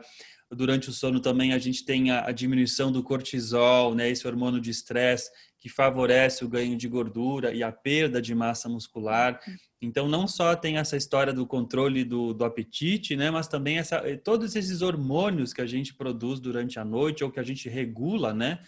Durante 0.52 0.90
o 0.90 0.92
sono 0.92 1.20
também 1.20 1.52
a 1.52 1.58
gente 1.58 1.84
tem 1.84 2.10
a, 2.10 2.26
a 2.26 2.32
diminuição 2.32 2.92
do 2.92 3.02
cortisol, 3.02 3.94
né? 3.94 4.10
Esse 4.10 4.26
hormônio 4.26 4.60
de 4.60 4.70
estresse 4.70 5.30
que 5.60 5.68
favorece 5.68 6.42
o 6.42 6.48
ganho 6.48 6.76
de 6.76 6.88
gordura 6.88 7.52
e 7.52 7.62
a 7.62 7.70
perda 7.70 8.20
de 8.20 8.34
massa 8.34 8.68
muscular. 8.68 9.38
Então, 9.80 10.08
não 10.08 10.26
só 10.26 10.56
tem 10.56 10.78
essa 10.78 10.96
história 10.96 11.34
do 11.34 11.46
controle 11.46 12.02
do, 12.02 12.32
do 12.32 12.44
apetite, 12.44 13.14
né, 13.14 13.30
mas 13.30 13.46
também 13.46 13.78
essa, 13.78 13.96
eh, 13.98 14.16
todos 14.16 14.56
esses 14.56 14.80
hormônios 14.80 15.52
que 15.52 15.60
a 15.60 15.66
gente 15.66 15.92
produz 15.94 16.40
durante 16.40 16.80
a 16.80 16.84
noite 16.84 17.22
ou 17.22 17.30
que 17.30 17.38
a 17.38 17.42
gente 17.42 17.68
regula, 17.68 18.32
né, 18.32 18.58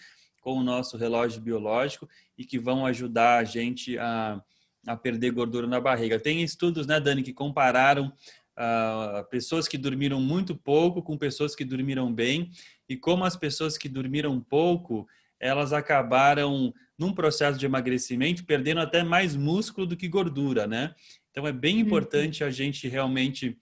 com 0.42 0.58
o 0.58 0.62
nosso 0.62 0.98
relógio 0.98 1.40
biológico 1.40 2.06
e 2.36 2.44
que 2.44 2.58
vão 2.58 2.84
ajudar 2.84 3.38
a 3.38 3.44
gente 3.44 3.96
a, 3.98 4.42
a 4.86 4.96
perder 4.96 5.30
gordura 5.30 5.66
na 5.66 5.80
barriga. 5.80 6.20
Tem 6.20 6.42
estudos, 6.42 6.86
né, 6.86 7.00
Dani, 7.00 7.22
que 7.22 7.32
compararam 7.32 8.12
uh, 8.58 9.24
pessoas 9.30 9.66
que 9.66 9.78
dormiram 9.78 10.20
muito 10.20 10.54
pouco 10.54 11.02
com 11.02 11.16
pessoas 11.16 11.54
que 11.54 11.64
dormiram 11.64 12.12
bem 12.12 12.50
e 12.88 12.96
como 12.96 13.24
as 13.24 13.36
pessoas 13.36 13.78
que 13.78 13.88
dormiram 13.88 14.38
pouco 14.40 15.06
elas 15.42 15.72
acabaram 15.72 16.72
num 16.96 17.12
processo 17.12 17.58
de 17.58 17.66
emagrecimento 17.66 18.44
perdendo 18.44 18.80
até 18.80 19.02
mais 19.02 19.34
músculo 19.34 19.88
do 19.88 19.96
que 19.96 20.06
gordura, 20.06 20.68
né? 20.68 20.94
Então 21.30 21.46
é 21.46 21.52
bem 21.52 21.74
uhum. 21.74 21.80
importante 21.80 22.44
a 22.44 22.50
gente 22.50 22.86
realmente 22.86 23.58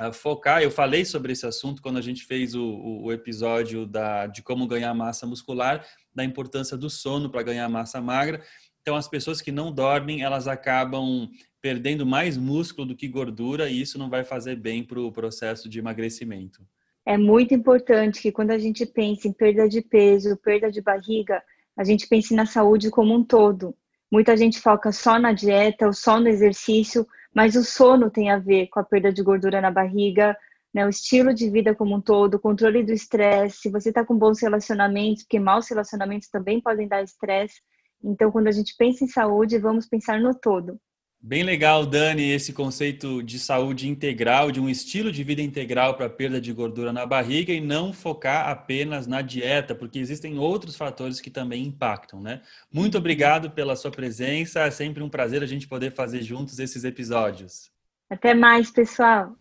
uh, 0.00 0.12
focar. 0.12 0.62
Eu 0.62 0.70
falei 0.70 1.04
sobre 1.04 1.32
esse 1.32 1.44
assunto 1.44 1.82
quando 1.82 1.98
a 1.98 2.02
gente 2.02 2.24
fez 2.24 2.54
o, 2.54 3.02
o, 3.02 3.12
episódio 3.12 3.86
da, 3.86 4.28
de 4.28 4.40
como 4.40 4.68
ganhar 4.68 4.94
massa 4.94 5.26
muscular, 5.26 5.84
da 6.14 6.22
importância 6.22 6.76
do 6.76 6.88
sono 6.88 7.28
para 7.28 7.42
ganhar 7.42 7.68
massa 7.68 8.00
magra. 8.00 8.40
Então 8.80 8.94
as 8.94 9.08
pessoas 9.08 9.42
que 9.42 9.50
não 9.50 9.72
dormem, 9.72 10.22
elas 10.22 10.46
acabam 10.46 11.28
perdendo 11.60 12.06
mais 12.06 12.36
músculo 12.36 12.86
do 12.86 12.96
que 12.96 13.08
gordura 13.08 13.68
e 13.68 13.80
isso 13.80 13.98
não 13.98 14.08
vai 14.08 14.22
fazer 14.22 14.54
bem 14.54 14.84
para 14.84 15.00
o 15.00 15.10
processo 15.10 15.68
de 15.68 15.80
emagrecimento. 15.80 16.64
É 17.10 17.18
muito 17.18 17.52
importante 17.52 18.22
que 18.22 18.30
quando 18.30 18.52
a 18.52 18.58
gente 18.58 18.86
pensa 18.86 19.26
em 19.26 19.32
perda 19.32 19.68
de 19.68 19.82
peso, 19.82 20.36
perda 20.36 20.70
de 20.70 20.80
barriga, 20.80 21.42
a 21.76 21.82
gente 21.82 22.06
pense 22.06 22.32
na 22.36 22.46
saúde 22.46 22.88
como 22.88 23.12
um 23.12 23.24
todo. 23.24 23.74
Muita 24.08 24.36
gente 24.36 24.60
foca 24.60 24.92
só 24.92 25.18
na 25.18 25.32
dieta 25.32 25.86
ou 25.86 25.92
só 25.92 26.20
no 26.20 26.28
exercício, 26.28 27.04
mas 27.34 27.56
o 27.56 27.64
sono 27.64 28.12
tem 28.12 28.30
a 28.30 28.38
ver 28.38 28.68
com 28.68 28.78
a 28.78 28.84
perda 28.84 29.12
de 29.12 29.24
gordura 29.24 29.60
na 29.60 29.72
barriga, 29.72 30.36
né, 30.72 30.86
o 30.86 30.88
estilo 30.88 31.34
de 31.34 31.50
vida 31.50 31.74
como 31.74 31.96
um 31.96 32.00
todo, 32.00 32.34
o 32.34 32.40
controle 32.40 32.84
do 32.84 32.92
estresse, 32.92 33.62
se 33.62 33.70
você 33.70 33.88
está 33.88 34.04
com 34.04 34.16
bons 34.16 34.40
relacionamentos, 34.40 35.24
porque 35.24 35.40
maus 35.40 35.68
relacionamentos 35.68 36.28
também 36.28 36.60
podem 36.60 36.86
dar 36.86 37.02
estresse. 37.02 37.60
Então, 38.04 38.30
quando 38.30 38.46
a 38.46 38.52
gente 38.52 38.76
pensa 38.78 39.02
em 39.02 39.08
saúde, 39.08 39.58
vamos 39.58 39.88
pensar 39.88 40.20
no 40.20 40.32
todo. 40.32 40.78
Bem 41.22 41.42
legal, 41.42 41.84
Dani, 41.84 42.30
esse 42.30 42.50
conceito 42.50 43.22
de 43.22 43.38
saúde 43.38 43.86
integral, 43.86 44.50
de 44.50 44.58
um 44.58 44.70
estilo 44.70 45.12
de 45.12 45.22
vida 45.22 45.42
integral 45.42 45.94
para 45.94 46.08
perda 46.08 46.40
de 46.40 46.50
gordura 46.50 46.94
na 46.94 47.04
barriga 47.04 47.52
e 47.52 47.60
não 47.60 47.92
focar 47.92 48.48
apenas 48.48 49.06
na 49.06 49.20
dieta, 49.20 49.74
porque 49.74 49.98
existem 49.98 50.38
outros 50.38 50.76
fatores 50.76 51.20
que 51.20 51.28
também 51.28 51.66
impactam, 51.66 52.22
né? 52.22 52.40
Muito 52.72 52.96
obrigado 52.96 53.50
pela 53.50 53.76
sua 53.76 53.90
presença, 53.90 54.60
é 54.60 54.70
sempre 54.70 55.02
um 55.02 55.10
prazer 55.10 55.42
a 55.42 55.46
gente 55.46 55.68
poder 55.68 55.92
fazer 55.92 56.22
juntos 56.22 56.58
esses 56.58 56.84
episódios. 56.84 57.70
Até 58.08 58.32
mais, 58.32 58.70
pessoal. 58.70 59.36